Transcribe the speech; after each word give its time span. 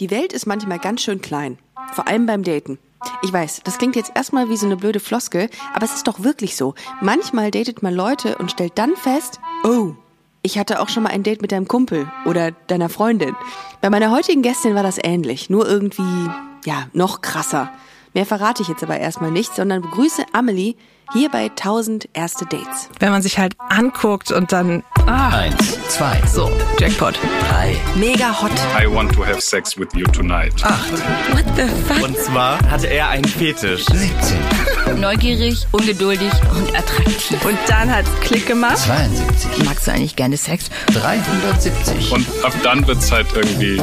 Die 0.00 0.12
Welt 0.12 0.32
ist 0.32 0.46
manchmal 0.46 0.78
ganz 0.78 1.02
schön 1.02 1.20
klein. 1.20 1.58
Vor 1.92 2.06
allem 2.06 2.26
beim 2.26 2.44
Daten. 2.44 2.78
Ich 3.22 3.32
weiß, 3.32 3.62
das 3.64 3.78
klingt 3.78 3.96
jetzt 3.96 4.12
erstmal 4.14 4.48
wie 4.48 4.56
so 4.56 4.66
eine 4.66 4.76
blöde 4.76 5.00
Floskel, 5.00 5.50
aber 5.74 5.84
es 5.84 5.94
ist 5.94 6.06
doch 6.06 6.22
wirklich 6.22 6.54
so. 6.54 6.74
Manchmal 7.00 7.50
datet 7.50 7.82
man 7.82 7.94
Leute 7.94 8.38
und 8.38 8.52
stellt 8.52 8.78
dann 8.78 8.94
fest, 8.94 9.40
oh, 9.64 9.94
ich 10.42 10.56
hatte 10.56 10.80
auch 10.80 10.88
schon 10.88 11.02
mal 11.02 11.10
ein 11.10 11.24
Date 11.24 11.42
mit 11.42 11.50
deinem 11.50 11.66
Kumpel 11.66 12.08
oder 12.26 12.52
deiner 12.52 12.88
Freundin. 12.88 13.34
Bei 13.80 13.90
meiner 13.90 14.12
heutigen 14.12 14.42
Gästin 14.42 14.76
war 14.76 14.84
das 14.84 14.98
ähnlich, 15.02 15.50
nur 15.50 15.68
irgendwie, 15.68 16.30
ja, 16.64 16.86
noch 16.92 17.20
krasser. 17.20 17.72
Mehr 18.14 18.26
verrate 18.26 18.62
ich 18.62 18.68
jetzt 18.68 18.84
aber 18.84 18.98
erstmal 18.98 19.32
nicht, 19.32 19.56
sondern 19.56 19.82
begrüße 19.82 20.26
Amelie 20.32 20.76
hier 21.12 21.30
bei 21.30 21.44
1000 21.44 22.08
erste 22.12 22.44
Dates. 22.46 22.88
Wenn 22.98 23.10
man 23.10 23.22
sich 23.22 23.38
halt 23.38 23.54
anguckt 23.68 24.30
und 24.30 24.52
dann. 24.52 24.82
Ah. 25.06 25.38
Eins, 25.38 25.78
zwei. 25.88 26.20
So, 26.26 26.50
Jackpot. 26.78 27.18
Drei. 27.48 27.76
Mega 27.94 28.40
hot. 28.40 28.52
I 28.78 28.86
want 28.86 29.12
to 29.14 29.24
have 29.24 29.40
sex 29.40 29.78
with 29.78 29.88
you 29.94 30.04
tonight. 30.06 30.52
Acht. 30.62 30.92
What 30.92 31.44
the 31.56 31.68
fuck? 31.86 32.02
Und 32.02 32.16
zwar 32.18 32.58
hatte 32.70 32.88
er 32.88 33.08
einen 33.08 33.24
Fetisch. 33.24 33.84
17. 33.86 35.00
Neugierig, 35.00 35.66
ungeduldig 35.72 36.32
und 36.54 36.76
attraktiv. 36.76 37.44
Und 37.44 37.58
dann 37.68 37.94
hat's 37.94 38.10
Klick 38.20 38.46
gemacht. 38.46 38.78
72. 38.78 39.64
Magst 39.64 39.86
du 39.86 39.92
eigentlich 39.92 40.16
gerne 40.16 40.36
Sex? 40.36 40.70
370. 40.92 42.12
Und 42.12 42.26
ab 42.42 42.52
dann 42.62 42.86
wird's 42.86 43.10
halt 43.12 43.26
irgendwie 43.34 43.80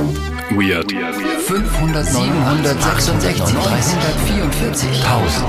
weird. 0.52 0.92
500, 0.92 2.06
766, 2.06 3.44
344, 3.44 4.90
1000. 5.06 5.46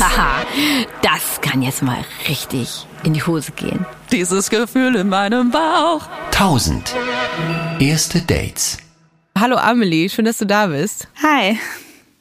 Haha, 0.00 0.44
das 1.02 1.40
kann 1.40 1.62
jetzt 1.62 1.82
mal 1.82 2.04
richtig 2.28 2.86
in 3.04 3.14
die 3.14 3.22
Hose 3.22 3.52
gehen. 3.52 3.86
Dieses 4.12 4.50
Gefühl 4.50 4.96
in 4.96 5.08
meinem 5.08 5.50
Bauch. 5.50 6.02
1000. 6.32 6.94
Erste 7.78 8.20
Dates. 8.20 8.78
Hallo 9.38 9.56
Amelie, 9.56 10.08
schön, 10.08 10.24
dass 10.24 10.38
du 10.38 10.46
da 10.46 10.66
bist. 10.68 11.08
Hi. 11.22 11.58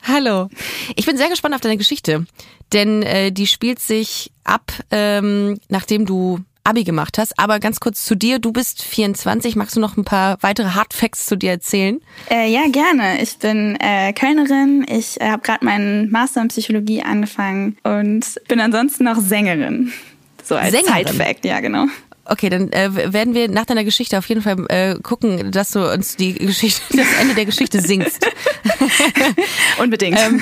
Hallo. 0.04 0.50
Ich 0.96 1.06
bin 1.06 1.18
sehr 1.18 1.30
gespannt 1.30 1.56
auf 1.56 1.62
deine 1.62 1.78
Geschichte, 1.78 2.26
denn 2.74 3.04
äh, 3.04 3.32
die 3.32 3.48
spielt 3.48 3.80
sich 3.80 4.32
ab, 4.44 4.72
ähm, 4.92 5.60
nachdem 5.70 6.06
du 6.06 6.40
Abi 6.64 6.84
gemacht 6.84 7.18
hast. 7.18 7.38
Aber 7.38 7.60
ganz 7.60 7.80
kurz 7.80 8.06
zu 8.06 8.16
dir, 8.16 8.40
du 8.40 8.52
bist 8.52 8.82
24. 8.84 9.56
Magst 9.56 9.76
du 9.76 9.80
noch 9.80 9.98
ein 9.98 10.06
paar 10.06 10.38
weitere 10.42 10.70
Hardfacts 10.70 11.26
zu 11.26 11.36
dir 11.36 11.52
erzählen? 11.52 12.00
Äh, 12.30 12.52
ja, 12.52 12.68
gerne. 12.70 13.22
Ich 13.22 13.38
bin 13.38 13.78
äh, 13.80 14.14
Kölnerin. 14.14 14.86
Ich 14.90 15.20
äh, 15.20 15.30
habe 15.30 15.42
gerade 15.42 15.66
meinen 15.66 16.12
Master 16.12 16.42
in 16.42 16.48
Psychologie 16.48 17.04
angefangen 17.04 17.78
und 17.84 18.40
bin 18.48 18.60
ansonsten 18.60 19.04
noch 19.04 19.18
Sängerin. 19.18 19.92
So 20.44 20.56
als 20.56 20.72
Sängerin? 20.72 21.08
Side-Fact, 21.08 21.46
ja, 21.46 21.60
genau. 21.60 21.88
Okay, 22.26 22.50
dann 22.50 22.72
äh, 22.72 23.12
werden 23.14 23.34
wir 23.34 23.50
nach 23.50 23.66
deiner 23.66 23.84
Geschichte 23.84 24.18
auf 24.18 24.30
jeden 24.30 24.42
Fall 24.42 24.66
äh, 24.70 24.96
gucken, 25.02 25.52
dass 25.52 25.72
du 25.72 25.92
uns 25.92 26.16
die 26.16 26.34
Geschichte, 26.36 26.82
das 26.98 27.08
Ende 27.20 27.36
der 27.36 27.46
Geschichte 27.46 27.82
singst. 27.82 28.26
Unbedingt. 29.80 30.18
Ähm, 30.20 30.42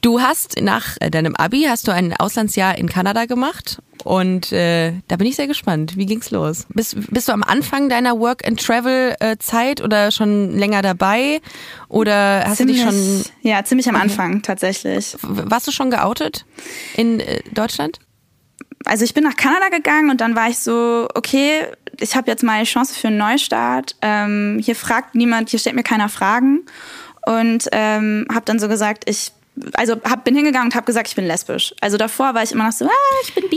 du 0.00 0.20
hast 0.20 0.60
nach 0.62 0.96
äh, 1.00 1.10
deinem 1.10 1.34
Abi 1.34 1.64
hast 1.68 1.88
du 1.88 1.92
ein 1.92 2.14
Auslandsjahr 2.16 2.78
in 2.78 2.88
Kanada 2.88 3.24
gemacht 3.24 3.78
und 4.04 4.52
äh, 4.52 4.92
da 5.08 5.16
bin 5.16 5.26
ich 5.26 5.34
sehr 5.36 5.48
gespannt. 5.48 5.96
Wie 5.96 6.06
ging's 6.06 6.30
los? 6.30 6.66
Bist, 6.68 6.96
bist 7.10 7.26
du 7.28 7.32
am 7.32 7.42
Anfang 7.42 7.88
deiner 7.88 8.18
Work 8.20 8.46
and 8.46 8.64
Travel 8.64 9.16
äh, 9.18 9.36
Zeit 9.38 9.80
oder 9.80 10.12
schon 10.12 10.56
länger 10.56 10.82
dabei 10.82 11.40
oder 11.88 12.44
hast 12.46 12.58
ziemlich, 12.58 12.82
du 12.82 12.90
dich 12.90 13.24
schon 13.24 13.24
Ja, 13.42 13.64
ziemlich 13.64 13.88
am 13.88 13.96
Anfang 13.96 14.42
tatsächlich. 14.42 15.16
warst 15.22 15.66
du 15.66 15.72
schon 15.72 15.90
geoutet 15.90 16.44
in 16.96 17.18
äh, 17.20 17.40
Deutschland? 17.52 17.98
Also 18.84 19.04
ich 19.04 19.14
bin 19.14 19.24
nach 19.24 19.36
Kanada 19.36 19.68
gegangen 19.68 20.10
und 20.10 20.20
dann 20.20 20.36
war 20.36 20.48
ich 20.48 20.58
so, 20.58 21.08
okay, 21.14 21.66
ich 21.98 22.14
habe 22.14 22.30
jetzt 22.30 22.42
mal 22.42 22.52
eine 22.52 22.64
Chance 22.64 22.94
für 22.94 23.08
einen 23.08 23.16
Neustart. 23.16 23.96
Ähm, 24.02 24.60
hier 24.62 24.76
fragt 24.76 25.14
niemand, 25.14 25.50
hier 25.50 25.58
stellt 25.58 25.76
mir 25.76 25.82
keiner 25.82 26.08
Fragen. 26.08 26.66
Und 27.26 27.68
ähm, 27.72 28.26
habe 28.32 28.44
dann 28.44 28.60
so 28.60 28.68
gesagt, 28.68 29.08
ich 29.10 29.32
also 29.74 29.96
hab, 30.04 30.24
bin 30.24 30.34
hingegangen 30.36 30.68
und 30.68 30.74
habe 30.74 30.84
gesagt, 30.86 31.08
ich 31.08 31.14
bin 31.16 31.26
lesbisch. 31.26 31.74
Also 31.80 31.96
davor 31.96 32.34
war 32.34 32.42
ich 32.42 32.52
immer 32.52 32.64
noch 32.66 32.72
so, 32.72 32.84
ah, 32.86 32.90
ich 33.24 33.34
bin 33.34 33.48
bi. 33.48 33.56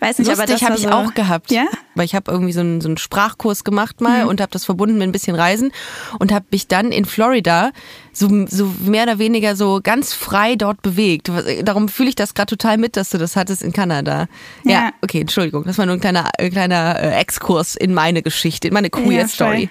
Weiß 0.00 0.18
nicht, 0.18 0.30
aber 0.30 0.46
das 0.46 0.62
habe 0.62 0.74
ich 0.76 0.82
so, 0.82 0.90
auch 0.90 1.14
gehabt. 1.14 1.50
Ja? 1.50 1.66
Weil 1.94 2.04
ich 2.04 2.14
habe 2.14 2.30
irgendwie 2.32 2.52
so 2.52 2.60
einen, 2.60 2.80
so 2.80 2.88
einen 2.88 2.96
Sprachkurs 2.98 3.64
gemacht 3.64 4.00
mal 4.00 4.22
Mhm. 4.24 4.28
und 4.28 4.40
habe 4.40 4.50
das 4.50 4.64
verbunden 4.64 4.98
mit 4.98 5.08
ein 5.08 5.12
bisschen 5.12 5.36
Reisen 5.36 5.72
und 6.18 6.32
habe 6.32 6.46
mich 6.50 6.66
dann 6.68 6.90
in 6.92 7.04
Florida 7.04 7.70
so, 8.12 8.28
so 8.48 8.74
mehr 8.84 9.04
oder 9.04 9.18
weniger 9.18 9.54
so 9.56 9.80
ganz 9.82 10.12
frei 10.12 10.56
dort 10.56 10.82
bewegt. 10.82 11.30
Darum 11.62 11.88
fühle 11.88 12.08
ich 12.08 12.16
das 12.16 12.34
gerade 12.34 12.46
total 12.56 12.76
mit, 12.78 12.96
dass 12.96 13.10
du 13.10 13.18
das 13.18 13.36
hattest 13.36 13.62
in 13.62 13.72
Kanada. 13.72 14.26
Ja, 14.64 14.72
Ja. 14.72 14.90
okay, 15.02 15.20
Entschuldigung. 15.20 15.64
Das 15.64 15.78
war 15.78 15.86
nur 15.86 15.94
ein 15.94 16.00
kleiner, 16.00 16.28
äh, 16.38 16.50
kleiner 16.50 16.98
äh, 17.00 17.10
Exkurs 17.20 17.76
in 17.76 17.94
meine 17.94 18.22
Geschichte, 18.22 18.68
in 18.68 18.74
meine 18.74 18.90
Queer 18.90 19.20
Ja, 19.22 19.28
Story. 19.28 19.70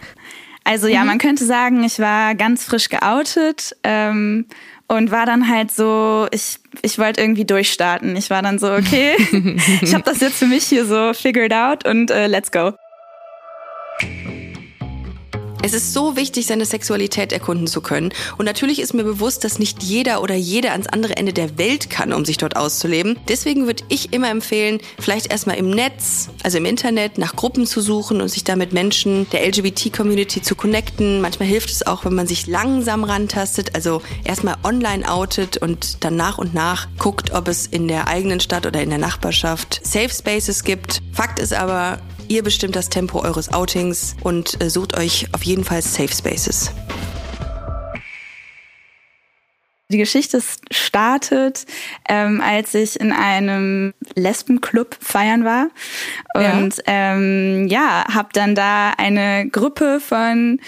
Also 0.64 0.88
ja, 0.88 1.04
man 1.04 1.18
könnte 1.18 1.46
sagen, 1.46 1.84
ich 1.84 2.00
war 2.00 2.36
ganz 2.36 2.64
frisch 2.64 2.90
geoutet 2.90 3.76
ähm, 3.84 4.46
und 4.90 5.12
war 5.12 5.26
dann 5.26 5.48
halt 5.48 5.72
so, 5.72 6.28
ich, 6.32 6.58
ich 6.82 6.98
wollte 7.00 7.22
irgendwie 7.22 7.46
durchstarten. 7.46 8.16
Ich 8.16 8.30
war 8.30 8.42
dann 8.42 8.60
so, 8.60 8.74
okay, 8.74 9.16
ich 9.82 9.94
habe 9.94 10.04
das 10.04 10.20
jetzt 10.20 10.38
für 10.38 10.48
mich 10.48 10.66
hier 10.66 10.86
so 10.86 11.14
figured 11.14 11.54
out 11.54 11.88
und 11.88 12.12
äh, 12.12 12.28
let's 12.28 12.52
go. 12.52 12.74
Es 15.62 15.74
ist 15.74 15.94
so 15.94 16.16
wichtig, 16.16 16.46
seine 16.46 16.64
Sexualität 16.64 17.34
erkunden 17.34 17.68
zu 17.68 17.82
können. 17.82 18.14
Und 18.38 18.46
natürlich 18.46 18.80
ist 18.80 18.94
mir 18.94 19.04
bewusst, 19.04 19.44
dass 19.44 19.60
nicht 19.60 19.84
jeder 19.84 20.24
oder 20.24 20.36
jede 20.36 20.72
ans 20.72 20.88
andere 20.88 21.18
Ende 21.18 21.34
der 21.34 21.58
Welt 21.58 21.90
kann, 21.90 22.14
um 22.14 22.24
sich 22.24 22.38
dort 22.38 22.56
auszuleben. 22.56 23.20
Deswegen 23.28 23.66
würde 23.66 23.84
ich 23.90 24.14
immer 24.14 24.30
empfehlen, 24.30 24.80
vielleicht 25.00 25.30
erstmal 25.30 25.58
im 25.58 25.70
Netz, 25.70 26.30
also 26.44 26.58
im 26.58 26.66
Internet, 26.66 27.18
nach 27.18 27.36
Gruppen 27.36 27.68
zu 27.68 27.82
suchen 27.82 28.22
und 28.22 28.30
sich 28.30 28.46
da 28.46 28.56
mit 28.56 28.72
Menschen 28.72 29.30
der 29.32 29.46
LGBT-Community 29.46 30.42
zu 30.42 30.56
connecten. 30.56 31.20
Manchmal 31.20 31.50
hilft 31.50 31.72
es 31.72 31.86
auch, 31.86 32.06
wenn 32.06 32.16
man 32.16 32.26
sich 32.26 32.48
langsam 32.48 33.04
rantastet, 33.04 33.76
also 33.76 34.02
erstmal 34.24 34.56
online 34.64 35.12
outet 35.12 35.58
und 35.58 36.06
dann 36.06 36.16
nach 36.16 36.38
und 36.38 36.54
nach 36.54 36.88
guckt, 37.00 37.32
ob 37.34 37.50
es 37.50 37.68
in 37.68 37.90
der 37.90 38.08
eigenen 38.08 38.40
Stadt 38.40 38.66
oder 38.66 38.82
in 38.82 38.90
der 38.90 39.00
Nachbarschaft 39.00 39.82
Safe 39.84 40.10
Spaces 40.10 40.64
gibt. 40.64 41.02
Fakt 41.12 41.40
ist 41.40 41.54
aber, 41.54 42.00
Ihr 42.30 42.44
bestimmt 42.44 42.76
das 42.76 42.90
Tempo 42.90 43.24
eures 43.24 43.52
Outings 43.52 44.16
und 44.22 44.62
äh, 44.62 44.70
sucht 44.70 44.96
euch 44.96 45.26
auf 45.34 45.42
jeden 45.42 45.64
Fall 45.64 45.82
Safe 45.82 46.14
Spaces. 46.14 46.72
Die 49.92 49.98
Geschichte 49.98 50.40
startet, 50.70 51.66
ähm, 52.08 52.40
als 52.40 52.76
ich 52.76 53.00
in 53.00 53.12
einem 53.12 53.96
Lesbenclub 54.14 54.96
feiern 55.02 55.44
war 55.44 55.70
und 56.36 56.78
ja, 56.78 56.84
ähm, 56.86 57.68
ja 57.68 58.06
habe 58.14 58.30
dann 58.34 58.54
da 58.54 58.92
eine 58.92 59.50
Gruppe 59.50 60.00
von 60.00 60.60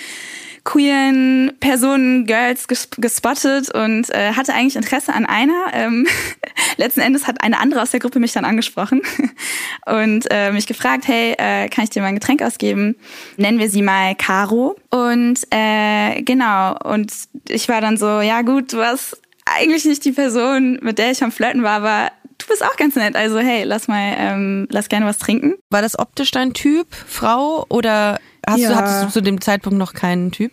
queeren 0.63 1.53
Personen, 1.59 2.25
Girls 2.25 2.67
ges 2.67 2.89
gespottet 2.97 3.73
und 3.73 4.09
äh, 4.11 4.33
hatte 4.33 4.53
eigentlich 4.53 4.75
Interesse 4.75 5.13
an 5.13 5.25
einer. 5.25 5.71
Ähm, 5.73 6.07
letzten 6.77 7.01
Endes 7.01 7.27
hat 7.27 7.43
eine 7.43 7.59
andere 7.59 7.81
aus 7.81 7.91
der 7.91 7.99
Gruppe 7.99 8.19
mich 8.19 8.33
dann 8.33 8.45
angesprochen 8.45 9.01
und 9.85 10.27
äh, 10.29 10.51
mich 10.51 10.67
gefragt, 10.67 11.07
hey, 11.07 11.33
äh, 11.37 11.67
kann 11.69 11.83
ich 11.83 11.89
dir 11.89 12.01
mal 12.01 12.09
ein 12.09 12.15
Getränk 12.15 12.43
ausgeben? 12.43 12.95
Nennen 13.37 13.59
wir 13.59 13.69
sie 13.69 13.81
mal 13.81 14.15
Caro. 14.15 14.75
Und 14.91 15.39
äh, 15.49 16.21
genau, 16.21 16.77
und 16.83 17.11
ich 17.49 17.67
war 17.67 17.81
dann 17.81 17.97
so, 17.97 18.21
ja 18.21 18.41
gut, 18.41 18.73
du 18.73 18.83
hast 18.83 19.19
eigentlich 19.45 19.85
nicht 19.85 20.05
die 20.05 20.11
Person, 20.11 20.79
mit 20.81 20.99
der 20.99 21.11
ich 21.11 21.23
am 21.23 21.31
Flirten 21.31 21.63
war, 21.63 21.77
aber 21.77 22.11
du 22.37 22.47
bist 22.47 22.63
auch 22.63 22.75
ganz 22.77 22.95
nett. 22.95 23.15
Also 23.15 23.39
hey, 23.39 23.63
lass 23.63 23.87
mal, 23.87 24.15
ähm, 24.17 24.67
lass 24.69 24.89
gerne 24.89 25.05
was 25.05 25.17
trinken. 25.17 25.55
War 25.69 25.81
das 25.81 25.97
optisch 25.97 26.31
dein 26.31 26.53
Typ, 26.53 26.87
Frau, 27.07 27.65
oder 27.69 28.19
hast 28.47 28.59
Ja. 28.59 28.69
du, 28.69 28.75
hattest 28.75 29.03
du 29.03 29.07
zu 29.09 29.21
dem 29.21 29.39
Zeitpunkt 29.41 29.77
noch 29.77 29.93
keinen 29.93 30.31
Typ? 30.31 30.51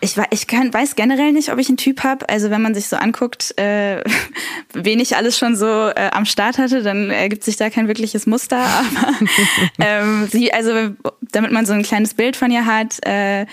Ich, 0.00 0.16
wa- 0.16 0.26
ich 0.30 0.46
kann, 0.46 0.72
weiß 0.72 0.96
generell 0.96 1.32
nicht, 1.32 1.52
ob 1.52 1.58
ich 1.58 1.68
einen 1.68 1.76
Typ 1.76 2.02
habe. 2.02 2.28
Also 2.28 2.50
wenn 2.50 2.60
man 2.62 2.74
sich 2.74 2.88
so 2.88 2.96
anguckt, 2.96 3.58
äh, 3.58 4.02
wen 4.74 5.00
ich 5.00 5.16
alles 5.16 5.38
schon 5.38 5.54
so 5.56 5.66
äh, 5.88 6.10
am 6.12 6.24
Start 6.24 6.58
hatte, 6.58 6.82
dann 6.82 7.10
ergibt 7.10 7.44
sich 7.44 7.56
da 7.56 7.70
kein 7.70 7.88
wirkliches 7.88 8.26
Muster. 8.26 8.58
Aber 8.58 9.14
ähm, 9.78 10.28
sie, 10.30 10.52
also 10.52 10.90
damit 11.32 11.52
man 11.52 11.66
so 11.66 11.72
ein 11.72 11.82
kleines 11.82 12.14
Bild 12.14 12.36
von 12.36 12.50
ihr 12.50 12.66
hat, 12.66 13.04
äh, 13.06 13.46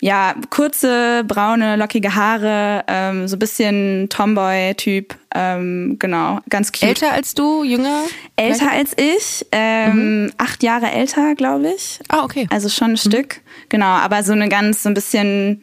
ja, 0.00 0.34
kurze, 0.48 1.24
braune, 1.26 1.76
lockige 1.76 2.14
Haare, 2.14 2.84
ähm, 2.88 3.28
so 3.28 3.36
ein 3.36 3.38
bisschen 3.38 4.08
Tomboy-Typ, 4.08 5.14
ähm, 5.34 5.96
genau, 5.98 6.40
ganz 6.48 6.72
cute. 6.72 6.88
Älter 6.88 7.12
als 7.12 7.34
du, 7.34 7.64
jünger? 7.64 8.04
Älter 8.36 8.72
als 8.72 8.92
ich, 8.96 9.46
ähm, 9.52 10.32
acht 10.38 10.62
Jahre 10.62 10.90
älter, 10.90 11.34
glaube 11.34 11.72
ich. 11.76 12.00
Ah, 12.08 12.24
okay. 12.24 12.46
Also 12.50 12.68
schon 12.70 12.92
ein 12.92 12.96
Stück, 12.96 13.42
genau, 13.68 13.86
aber 13.86 14.22
so 14.22 14.32
eine 14.32 14.48
ganz, 14.48 14.82
so 14.82 14.88
ein 14.88 14.94
bisschen, 14.94 15.62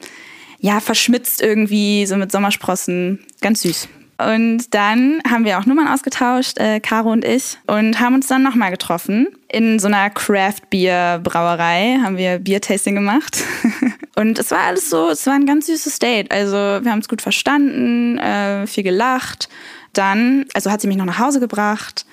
ja, 0.59 0.79
verschmitzt 0.79 1.41
irgendwie, 1.41 2.05
so 2.05 2.15
mit 2.15 2.31
Sommersprossen, 2.31 3.25
ganz 3.41 3.63
süß. 3.63 3.87
Und 4.17 4.73
dann 4.73 5.21
haben 5.29 5.45
wir 5.45 5.59
auch 5.59 5.65
Nummern 5.65 5.87
ausgetauscht, 5.87 6.57
äh, 6.57 6.79
Caro 6.79 7.11
und 7.11 7.23
ich, 7.23 7.57
und 7.67 7.99
haben 7.99 8.15
uns 8.15 8.25
dann 8.27 8.41
nochmal 8.41 8.71
getroffen. 8.71 9.27
In 9.47 9.77
so 9.77 9.87
einer 9.87 10.09
Craft-Bier-Brauerei 10.09 11.99
haben 12.03 12.17
wir 12.17 12.39
Biertasting 12.39 12.95
gemacht. 12.95 13.43
und 14.15 14.39
es 14.39 14.51
war 14.51 14.59
alles 14.61 14.89
so, 14.89 15.09
es 15.09 15.25
war 15.27 15.33
ein 15.33 15.45
ganz 15.45 15.67
süßes 15.67 15.99
Date. 15.99 16.31
Also 16.31 16.55
wir 16.55 16.91
haben 16.91 16.99
es 16.99 17.07
gut 17.09 17.21
verstanden, 17.21 18.17
äh, 18.17 18.65
viel 18.67 18.83
gelacht. 18.83 19.49
Dann, 19.93 20.45
also 20.53 20.71
hat 20.71 20.81
sie 20.81 20.87
mich 20.87 20.97
noch 20.97 21.05
nach 21.05 21.19
Hause 21.19 21.39
gebracht. 21.39 22.05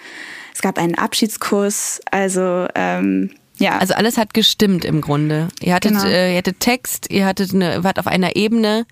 Es 0.55 0.61
gab 0.63 0.79
einen 0.79 0.95
Abschiedskuss. 0.97 2.01
Also 2.11 2.67
ähm, 2.75 3.31
Ja. 3.59 3.79
Also 3.79 3.95
alles 3.95 4.19
hat 4.19 4.35
gestimmt 4.35 4.85
im 4.85 5.01
Grunde. 5.01 5.49
Ihr 5.61 5.75
hattet, 5.75 5.93
Genau. 5.93 6.05
äh, 6.05 6.33
ihr 6.33 6.39
hattet 6.39 6.61
Text, 6.61 7.11
ihr 7.11 7.25
hattet 7.27 7.55
eine, 7.55 7.83
wart 7.85 7.99
auf 7.99 8.07
einer 8.07 8.37
Ebene. 8.37 8.87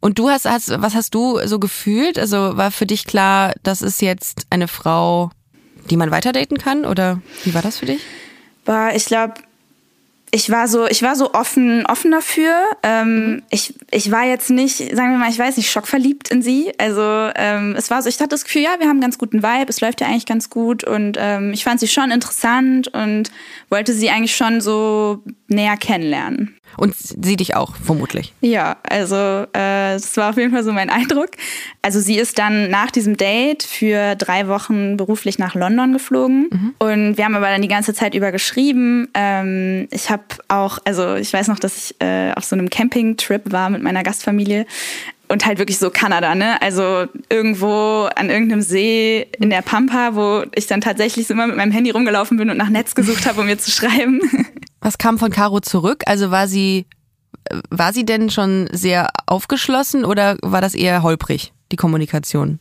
Und 0.00 0.18
du 0.18 0.30
hast, 0.30 0.46
hast, 0.46 0.70
was 0.80 0.94
hast 0.94 1.14
du 1.14 1.38
so 1.46 1.58
gefühlt? 1.58 2.18
Also 2.18 2.56
war 2.56 2.70
für 2.70 2.86
dich 2.86 3.06
klar, 3.06 3.52
das 3.62 3.82
ist 3.82 4.00
jetzt 4.00 4.46
eine 4.50 4.66
Frau, 4.66 5.30
die 5.90 5.96
man 5.96 6.10
weiter 6.10 6.32
daten 6.32 6.58
kann? 6.58 6.84
Oder 6.84 7.20
wie 7.44 7.54
war 7.54 7.62
das 7.62 7.78
für 7.78 7.86
dich? 7.86 8.00
Boah, 8.64 8.90
ich 8.94 9.04
glaube, 9.04 9.34
ich 10.32 10.50
war 10.50 10.68
so, 10.68 10.86
ich 10.86 11.02
war 11.02 11.16
so 11.16 11.34
offen, 11.34 11.84
offen 11.86 12.12
dafür. 12.12 12.54
Ähm, 12.82 13.42
ich, 13.50 13.74
ich 13.90 14.10
war 14.10 14.24
jetzt 14.24 14.50
nicht, 14.50 14.76
sagen 14.76 15.10
wir 15.10 15.18
mal, 15.18 15.30
ich 15.30 15.38
weiß 15.38 15.56
nicht, 15.56 15.70
schockverliebt 15.70 16.30
in 16.30 16.40
sie. 16.40 16.72
Also 16.78 17.02
ähm, 17.34 17.74
es 17.76 17.90
war 17.90 18.00
so, 18.00 18.08
ich 18.08 18.18
hatte 18.20 18.28
das 18.28 18.44
Gefühl, 18.44 18.62
ja, 18.62 18.76
wir 18.78 18.86
haben 18.86 18.92
einen 18.92 19.00
ganz 19.00 19.18
guten 19.18 19.42
Vibe, 19.42 19.68
es 19.68 19.80
läuft 19.80 20.00
ja 20.00 20.06
eigentlich 20.06 20.26
ganz 20.26 20.48
gut 20.48 20.84
und 20.84 21.16
ähm, 21.18 21.52
ich 21.52 21.64
fand 21.64 21.80
sie 21.80 21.88
schon 21.88 22.12
interessant 22.12 22.88
und 22.88 23.30
wollte 23.70 23.92
sie 23.92 24.10
eigentlich 24.10 24.36
schon 24.36 24.60
so 24.60 25.24
näher 25.48 25.76
kennenlernen. 25.76 26.56
Und 26.76 26.94
sie 26.96 27.36
dich 27.36 27.56
auch, 27.56 27.76
vermutlich. 27.76 28.32
Ja, 28.40 28.76
also 28.88 29.16
äh, 29.16 29.94
das 29.94 30.16
war 30.16 30.30
auf 30.30 30.36
jeden 30.36 30.52
Fall 30.52 30.64
so 30.64 30.72
mein 30.72 30.90
Eindruck. 30.90 31.30
Also 31.82 32.00
sie 32.00 32.18
ist 32.18 32.38
dann 32.38 32.70
nach 32.70 32.90
diesem 32.90 33.16
Date 33.16 33.62
für 33.62 34.14
drei 34.16 34.48
Wochen 34.48 34.96
beruflich 34.96 35.38
nach 35.38 35.54
London 35.54 35.92
geflogen 35.92 36.74
und 36.78 37.16
wir 37.16 37.24
haben 37.24 37.34
aber 37.34 37.48
dann 37.48 37.62
die 37.62 37.68
ganze 37.68 37.94
Zeit 37.94 38.14
über 38.14 38.32
geschrieben. 38.32 39.08
Ähm, 39.14 39.88
ich 39.90 40.10
habe 40.10 40.24
auch, 40.48 40.78
also 40.84 41.14
ich 41.14 41.32
weiß 41.32 41.48
noch, 41.48 41.58
dass 41.58 41.76
ich 41.76 42.00
äh, 42.00 42.32
auf 42.32 42.44
so 42.44 42.56
einem 42.56 42.70
Campingtrip 42.70 43.52
war 43.52 43.70
mit 43.70 43.82
meiner 43.82 44.02
Gastfamilie 44.02 44.66
und 45.30 45.46
halt 45.46 45.58
wirklich 45.58 45.78
so 45.78 45.90
Kanada, 45.90 46.34
ne? 46.34 46.60
Also 46.60 47.06
irgendwo 47.28 48.08
an 48.16 48.30
irgendeinem 48.30 48.62
See 48.62 49.28
in 49.38 49.48
der 49.48 49.62
Pampa, 49.62 50.14
wo 50.14 50.44
ich 50.54 50.66
dann 50.66 50.80
tatsächlich 50.80 51.28
so 51.28 51.34
immer 51.34 51.46
mit 51.46 51.56
meinem 51.56 51.70
Handy 51.70 51.90
rumgelaufen 51.90 52.36
bin 52.36 52.50
und 52.50 52.56
nach 52.56 52.68
Netz 52.68 52.96
gesucht 52.96 53.26
habe, 53.26 53.40
um 53.40 53.46
mir 53.46 53.56
zu 53.56 53.70
schreiben. 53.70 54.20
Was 54.80 54.98
kam 54.98 55.18
von 55.18 55.30
Caro 55.30 55.60
zurück? 55.60 56.02
Also 56.06 56.32
war 56.32 56.48
sie, 56.48 56.86
war 57.70 57.92
sie 57.92 58.04
denn 58.04 58.30
schon 58.30 58.68
sehr 58.72 59.08
aufgeschlossen 59.26 60.04
oder 60.04 60.36
war 60.42 60.60
das 60.60 60.74
eher 60.74 61.02
holprig, 61.04 61.52
die 61.70 61.76
Kommunikation? 61.76 62.58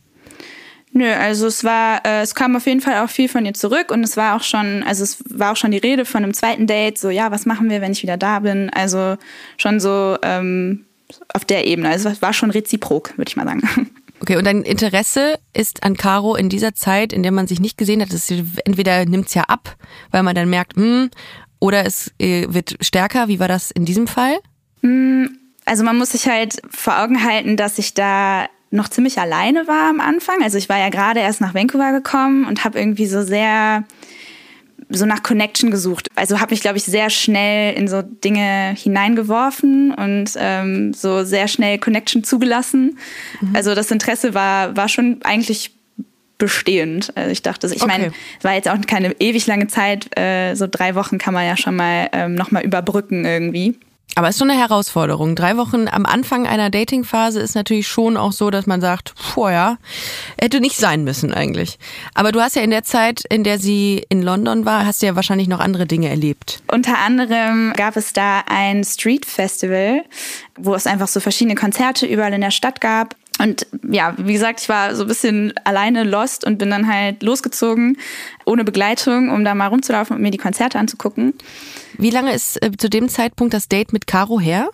Nö, 0.92 1.12
also 1.12 1.48
es 1.48 1.64
war, 1.64 2.06
äh, 2.06 2.22
es 2.22 2.36
kam 2.36 2.56
auf 2.56 2.66
jeden 2.66 2.82
Fall 2.82 3.04
auch 3.04 3.10
viel 3.10 3.30
von 3.30 3.46
ihr 3.46 3.54
zurück 3.54 3.92
und 3.92 4.04
es 4.04 4.18
war 4.18 4.36
auch 4.36 4.44
schon, 4.44 4.84
also 4.84 5.04
es 5.04 5.24
war 5.30 5.54
auch 5.54 5.56
schon 5.56 5.72
die 5.72 5.78
Rede 5.78 6.04
von 6.04 6.24
einem 6.24 6.34
zweiten 6.34 6.68
Date, 6.68 6.98
so 6.98 7.10
ja, 7.10 7.32
was 7.32 7.46
machen 7.46 7.70
wir, 7.70 7.82
wenn 7.82 7.92
ich 7.92 8.04
wieder 8.04 8.18
da 8.18 8.40
bin? 8.40 8.70
Also 8.72 9.18
schon 9.58 9.80
so 9.80 10.18
ähm, 10.24 10.86
auf 11.34 11.46
der 11.46 11.66
Ebene. 11.66 11.90
Also 11.90 12.10
es 12.10 12.22
war 12.22 12.34
schon 12.34 12.52
reziprok, 12.52 13.18
würde 13.18 13.30
ich 13.30 13.36
mal 13.36 13.46
sagen. 13.46 13.90
Okay, 14.22 14.36
und 14.36 14.44
dein 14.44 14.64
Interesse 14.64 15.40
ist 15.54 15.84
an 15.84 15.96
Caro 15.96 16.36
in 16.36 16.50
dieser 16.50 16.76
Zeit, 16.76 17.14
in 17.14 17.24
der 17.24 17.32
man 17.32 17.48
sich 17.48 17.62
nicht 17.62 17.78
gesehen 17.78 18.02
hat, 18.02 18.12
ist, 18.12 18.30
entweder 18.66 19.06
nimmt's 19.06 19.34
ja 19.34 19.44
ab, 19.44 19.78
weil 20.12 20.24
man 20.24 20.36
dann 20.36 20.50
merkt, 20.50 20.76
hm, 20.76 21.10
oder 21.60 21.86
es 21.86 22.12
äh, 22.20 22.46
wird 22.50 22.76
stärker. 22.82 23.30
Wie 23.30 23.40
war 23.40 23.48
das 23.48 23.72
in 23.72 23.86
diesem 23.86 24.08
Fall? 24.08 24.38
Also 25.66 25.84
man 25.84 25.98
muss 25.98 26.12
sich 26.12 26.28
halt 26.28 26.62
vor 26.70 27.00
Augen 27.02 27.24
halten, 27.24 27.56
dass 27.56 27.80
ich 27.80 27.94
da 27.94 28.48
noch 28.72 28.90
ziemlich 28.90 29.20
alleine 29.20 29.68
war 29.68 29.90
am 29.90 30.00
Anfang. 30.00 30.44
Also 30.44 30.58
ich 30.58 30.70
war 30.70 30.78
ja 30.78 30.90
gerade 30.90 31.20
erst 31.20 31.42
nach 31.42 31.54
Vancouver 31.54 31.92
gekommen 31.92 32.46
und 32.46 32.64
habe 32.64 32.80
irgendwie 32.80 33.08
so 33.08 33.24
sehr 33.24 33.84
so 34.90 35.06
nach 35.06 35.22
Connection 35.24 35.72
gesucht. 35.72 36.08
Also 36.16 36.40
habe 36.40 36.52
mich, 36.52 36.62
glaube 36.62 36.78
ich, 36.78 36.84
sehr 36.84 37.10
schnell 37.10 37.76
in 37.76 37.88
so 37.88 38.02
Dinge 38.02 38.74
hineingeworfen 38.76 39.94
und 39.94 40.32
ähm, 40.38 40.94
so 40.94 41.24
sehr 41.24 41.48
schnell 41.48 41.78
Connection 41.78 42.24
zugelassen. 42.24 42.98
Also 43.54 43.76
das 43.76 43.92
Interesse 43.92 44.34
war, 44.34 44.76
war 44.76 44.90
schon 44.90 45.20
eigentlich 45.24 45.72
bestehend. 46.40 47.12
Also 47.16 47.32
ich 47.32 47.42
dachte, 47.44 47.68
ich 47.74 47.86
meine, 47.86 48.08
Okay. 48.08 48.16
es 48.40 48.44
war 48.46 48.54
jetzt 48.56 48.70
auch 48.70 48.78
keine 48.88 49.14
ewig 49.20 49.46
lange 49.46 49.68
Zeit. 49.68 50.18
Äh, 50.18 50.56
so 50.56 50.68
drei 50.70 50.96
Wochen 50.96 51.18
kann 51.18 51.34
man 51.34 51.46
ja 51.46 51.56
schon 51.58 51.76
mal 51.76 52.10
ähm, 52.14 52.34
nochmal 52.34 52.64
überbrücken 52.64 53.26
irgendwie. 53.26 53.76
Aber 54.16 54.28
es 54.28 54.36
ist 54.36 54.40
schon 54.40 54.50
eine 54.50 54.60
Herausforderung. 54.60 55.36
Drei 55.36 55.56
Wochen 55.58 55.88
am 55.88 56.06
Anfang 56.06 56.48
einer 56.48 56.70
Datingphase 56.70 57.40
ist 57.40 57.56
natürlich 57.56 57.88
schon 57.88 58.18
auch 58.18 58.32
so, 58.32 58.50
dass 58.50 58.66
man 58.66 58.82
sagt, 58.82 59.14
vorher 59.16 59.78
hätte 60.40 60.60
nicht 60.60 60.78
sein 60.78 61.04
müssen 61.04 61.34
eigentlich. 61.34 61.80
Aber 62.16 62.32
du 62.32 62.42
hast 62.42 62.56
ja 62.56 62.62
in 62.62 62.72
der 62.72 62.84
Zeit, 62.84 63.24
in 63.30 63.44
der 63.44 63.60
sie 63.60 64.06
in 64.10 64.22
London 64.22 64.66
war, 64.66 64.86
hast 64.86 65.02
du 65.02 65.06
ja 65.06 65.16
wahrscheinlich 65.16 65.48
noch 65.48 65.60
andere 65.60 65.86
Dinge 65.86 66.10
erlebt. 66.10 66.62
Unter 66.68 66.98
anderem 66.98 67.74
gab 67.78 67.96
es 67.96 68.12
da 68.14 68.44
ein 68.48 68.84
Street 68.84 69.26
Festival, 69.26 70.04
wo 70.58 70.74
es 70.74 70.88
einfach 70.88 71.08
so 71.08 71.20
verschiedene 71.20 71.56
Konzerte 71.56 72.06
überall 72.06 72.34
in 72.34 72.42
der 72.42 72.52
Stadt 72.52 72.82
gab. 72.82 73.16
Und 73.40 73.66
ja, 73.90 74.14
wie 74.18 74.34
gesagt, 74.34 74.62
ich 74.62 74.70
war 74.70 74.96
so 74.96 75.04
ein 75.04 75.08
bisschen 75.08 75.54
alleine 75.64 76.04
lost 76.04 76.46
und 76.46 76.58
bin 76.58 76.70
dann 76.70 76.94
halt 76.94 77.24
losgezogen, 77.24 77.98
ohne 78.46 78.64
Begleitung, 78.64 79.30
um 79.30 79.44
da 79.46 79.56
mal 79.56 79.68
rumzulaufen 79.68 80.16
und 80.16 80.22
mir 80.22 80.32
die 80.32 80.38
Konzerte 80.38 80.78
anzugucken. 80.78 81.34
Wie 81.98 82.10
lange 82.10 82.34
ist 82.34 82.62
äh, 82.62 82.72
zu 82.78 82.90
dem 82.90 83.10
Zeitpunkt 83.10 83.54
das 83.54 83.68
Date 83.68 83.94
mit 83.94 84.08
Caro 84.08 84.40
her? 84.40 84.70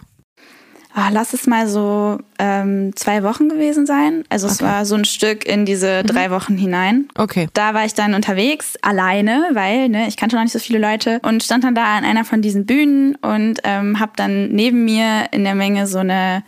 Ah, 0.97 1.09
lass 1.11 1.33
es 1.33 1.45
mal 1.45 1.67
so 1.67 2.19
ähm, 2.39 2.95
zwei 2.95 3.21
Wochen 3.21 3.49
gewesen 3.49 3.85
sein. 3.85 4.23
Also 4.29 4.47
es 4.47 4.61
war 4.61 4.85
so 4.85 4.95
ein 4.95 5.03
Stück 5.03 5.45
in 5.45 5.65
diese 5.65 6.03
drei 6.03 6.31
Wochen 6.31 6.55
hinein. 6.57 7.09
Okay. 7.17 7.49
Da 7.53 7.73
war 7.73 7.83
ich 7.83 7.95
dann 7.95 8.13
unterwegs, 8.13 8.77
alleine, 8.81 9.49
weil 9.51 9.89
ne, 9.89 10.07
ich 10.07 10.15
kannte 10.15 10.37
noch 10.37 10.43
nicht 10.43 10.53
so 10.53 10.59
viele 10.59 10.79
Leute 10.79 11.19
und 11.21 11.43
stand 11.43 11.65
dann 11.65 11.75
da 11.75 11.97
an 11.97 12.05
einer 12.05 12.23
von 12.23 12.41
diesen 12.41 12.65
Bühnen 12.65 13.15
und 13.15 13.59
ähm, 13.65 13.99
habe 13.99 14.13
dann 14.15 14.53
neben 14.53 14.85
mir 14.85 15.25
in 15.31 15.43
der 15.43 15.53
Menge 15.53 15.85
so 15.85 15.97
eine 15.97 16.43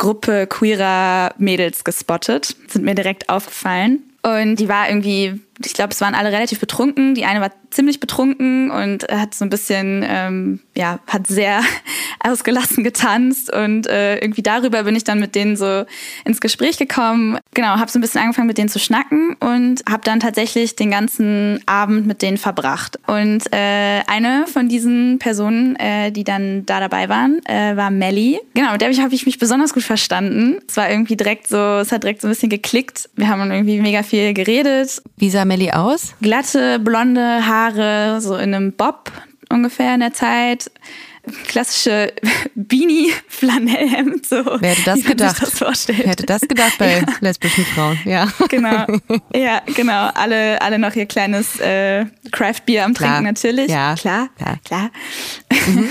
Gruppe 0.00 0.48
queerer 0.48 1.34
Mädels 1.38 1.84
gespottet. 1.84 2.56
Sind 2.66 2.84
mir 2.84 2.96
direkt 2.96 3.28
aufgefallen. 3.28 4.02
Und 4.22 4.56
die 4.56 4.68
war 4.68 4.88
irgendwie, 4.88 5.40
ich 5.64 5.72
glaube, 5.72 5.92
es 5.92 6.00
waren 6.00 6.14
alle 6.14 6.32
relativ 6.32 6.58
betrunken. 6.58 7.14
Die 7.14 7.24
eine 7.24 7.40
war 7.40 7.52
ziemlich 7.70 8.00
betrunken 8.00 8.70
und 8.70 9.04
hat 9.10 9.34
so 9.34 9.44
ein 9.44 9.50
bisschen, 9.50 10.04
ähm, 10.06 10.60
ja, 10.80 10.98
hat 11.06 11.26
sehr 11.26 11.60
ausgelassen 12.20 12.82
getanzt 12.82 13.52
und 13.52 13.86
äh, 13.86 14.18
irgendwie 14.18 14.42
darüber 14.42 14.82
bin 14.84 14.96
ich 14.96 15.04
dann 15.04 15.20
mit 15.20 15.34
denen 15.34 15.56
so 15.56 15.84
ins 16.24 16.40
Gespräch 16.40 16.78
gekommen. 16.78 17.38
Genau, 17.52 17.68
habe 17.68 17.90
so 17.90 17.98
ein 17.98 18.02
bisschen 18.02 18.22
angefangen 18.22 18.46
mit 18.46 18.56
denen 18.56 18.70
zu 18.70 18.78
schnacken 18.78 19.36
und 19.40 19.82
habe 19.88 20.02
dann 20.04 20.20
tatsächlich 20.20 20.76
den 20.76 20.90
ganzen 20.90 21.60
Abend 21.66 22.06
mit 22.06 22.22
denen 22.22 22.38
verbracht. 22.38 22.98
Und 23.06 23.52
äh, 23.52 24.00
eine 24.06 24.46
von 24.46 24.68
diesen 24.68 25.18
Personen, 25.18 25.76
äh, 25.76 26.10
die 26.10 26.24
dann 26.24 26.64
da 26.64 26.80
dabei 26.80 27.08
waren, 27.08 27.44
äh, 27.44 27.76
war 27.76 27.90
Melly. 27.90 28.40
Genau, 28.54 28.72
mit 28.72 28.80
der 28.80 28.90
habe 28.90 29.14
ich 29.14 29.26
mich 29.26 29.38
besonders 29.38 29.74
gut 29.74 29.82
verstanden. 29.82 30.60
Es 30.66 30.76
war 30.76 30.90
irgendwie 30.90 31.16
direkt 31.16 31.46
so, 31.46 31.56
es 31.56 31.92
hat 31.92 32.02
direkt 32.02 32.22
so 32.22 32.28
ein 32.28 32.30
bisschen 32.30 32.48
geklickt. 32.48 33.10
Wir 33.16 33.28
haben 33.28 33.50
irgendwie 33.50 33.80
mega 33.80 34.02
viel 34.02 34.32
geredet. 34.32 35.02
Wie 35.16 35.30
sah 35.30 35.44
Melly 35.44 35.72
aus? 35.72 36.14
Glatte, 36.22 36.78
blonde 36.78 37.46
Haare, 37.46 38.20
so 38.20 38.36
in 38.36 38.54
einem 38.54 38.72
Bob 38.72 39.10
ungefähr 39.50 39.94
in 39.94 40.00
der 40.00 40.12
Zeit. 40.12 40.70
Klassische 41.48 42.14
Beanie-Flanellhemd, 42.54 44.24
so. 44.26 44.42
Wer 44.58 44.70
hätte 44.70 44.84
das 44.84 45.04
gedacht? 45.04 45.42
Das 45.42 45.58
vorstellt. 45.58 45.98
Wer 45.98 46.08
hätte 46.08 46.24
das 46.26 46.40
gedacht 46.40 46.78
bei 46.78 47.04
lesbischen 47.20 47.64
Frauen? 47.66 47.98
Ja. 48.04 48.26
Genau. 48.48 48.86
Ja, 49.34 49.60
genau. 49.76 50.08
Alle, 50.14 50.60
alle 50.62 50.78
noch 50.78 50.94
ihr 50.94 51.06
kleines 51.06 51.60
äh, 51.60 52.06
Craft-Bier 52.32 52.84
am 52.84 52.94
Klar. 52.94 53.10
Trinken 53.16 53.24
natürlich. 53.24 53.70
Ja. 53.70 53.94
Klar, 53.96 54.28
Ja. 54.40 54.56
klar. 54.64 54.90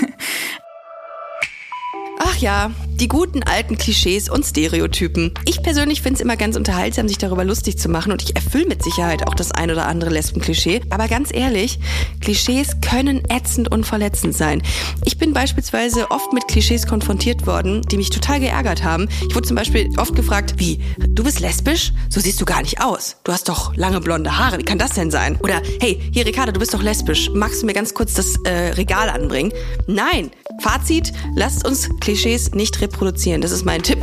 Ach 2.22 2.36
ja, 2.36 2.72
die 3.00 3.08
guten 3.08 3.44
alten 3.44 3.78
Klischees 3.78 4.28
und 4.28 4.46
Stereotypen. 4.46 5.34
Ich 5.46 5.64
persönlich 5.64 6.02
finde 6.02 6.16
es 6.16 6.22
immer 6.22 6.36
ganz 6.36 6.58
unterhaltsam, 6.58 7.08
sich 7.08 7.18
darüber 7.18 7.46
lustig 7.46 7.80
zu 7.80 7.88
machen 7.88 8.12
und 8.12 8.22
ich 8.22 8.36
erfülle 8.36 8.66
mit 8.66 8.84
Sicherheit 8.84 9.26
auch 9.26 9.34
das 9.34 9.54
ein 9.54 9.72
oder 9.72 9.88
andere 9.88 10.10
Lesbenklischee. 10.10 10.82
Aber 10.90 11.08
ganz 11.08 11.34
ehrlich, 11.34 11.80
Klischees 12.20 12.82
können 12.82 13.24
ätzend 13.30 13.72
und 13.72 13.86
verletzend 13.86 14.36
sein. 14.36 14.62
Ich 15.06 15.18
bin 15.18 15.32
beispielsweise 15.32 16.12
oft 16.12 16.34
mit 16.34 16.46
Klischees 16.50 16.88
konfrontiert 16.88 17.48
worden, 17.48 17.84
die 17.84 17.96
mich 17.96 18.10
total 18.10 18.42
geärgert 18.42 18.84
haben. 18.84 19.08
Ich 19.30 19.34
wurde 19.34 19.48
zum 19.48 19.56
Beispiel 19.56 19.90
oft 19.96 20.14
gefragt, 20.14 20.56
wie, 20.58 20.82
du 20.98 21.24
bist 21.24 21.40
lesbisch? 21.40 21.94
So 22.10 22.20
siehst 22.20 22.42
du 22.42 22.46
gar 22.46 22.62
nicht 22.62 22.82
aus. 22.82 23.16
Du 23.24 23.32
hast 23.32 23.48
doch 23.48 23.78
lange 23.78 24.02
blonde 24.02 24.38
Haare, 24.38 24.58
wie 24.58 24.64
kann 24.64 24.78
das 24.78 24.92
denn 24.92 25.10
sein? 25.10 25.38
Oder, 25.42 25.62
hey, 25.80 26.02
hier 26.12 26.26
Ricardo, 26.26 26.52
du 26.52 26.60
bist 26.60 26.74
doch 26.74 26.84
lesbisch. 26.84 27.30
Magst 27.34 27.62
du 27.62 27.66
mir 27.66 27.74
ganz 27.74 27.94
kurz 27.94 28.14
das 28.14 28.36
äh, 28.44 28.74
Regal 28.74 29.10
anbringen? 29.10 29.54
Nein. 29.88 30.32
Fazit, 30.62 31.14
lasst 31.36 31.66
uns 31.66 31.88
Klischees 32.02 32.09
nicht 32.10 32.82
reproduzieren. 32.82 33.40
Das 33.42 33.52
ist 33.52 33.66
mein 33.66 33.84
Tipp. 33.84 34.00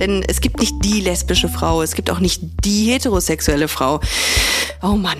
Denn 0.00 0.24
es 0.26 0.40
gibt 0.40 0.60
nicht 0.60 0.74
die 0.82 1.00
lesbische 1.00 1.48
Frau, 1.48 1.82
es 1.82 1.94
gibt 1.94 2.10
auch 2.10 2.18
nicht 2.18 2.40
die 2.64 2.90
heterosexuelle 2.90 3.68
Frau. 3.68 4.00
Oh 4.82 4.96
Mann. 4.96 5.18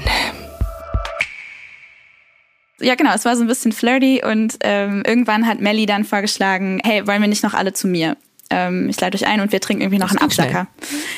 Ja, 2.81 2.95
genau, 2.95 3.15
es 3.15 3.25
war 3.25 3.37
so 3.37 3.43
ein 3.43 3.47
bisschen 3.47 3.73
flirty 3.73 4.23
und 4.25 4.57
ähm, 4.61 5.03
irgendwann 5.07 5.47
hat 5.47 5.61
Melly 5.61 5.87
dann 5.87 6.05
vorgeschlagen, 6.05 6.81
hey, 6.83 7.07
wollen 7.07 7.21
wir 7.21 7.29
nicht 7.29 7.43
noch 7.43 7.55
alle 7.55 7.73
zu 7.73 7.87
mir? 7.87 8.17
Ähm, 8.51 8.89
ich 8.89 9.01
lade 9.01 9.17
euch 9.17 9.27
ein 9.27 9.41
und 9.41 9.53
wir 9.53 9.61
trinken 9.61 9.83
irgendwie 9.83 10.01
noch 10.01 10.11
einen. 10.11 10.19
Absacker. 10.19 10.67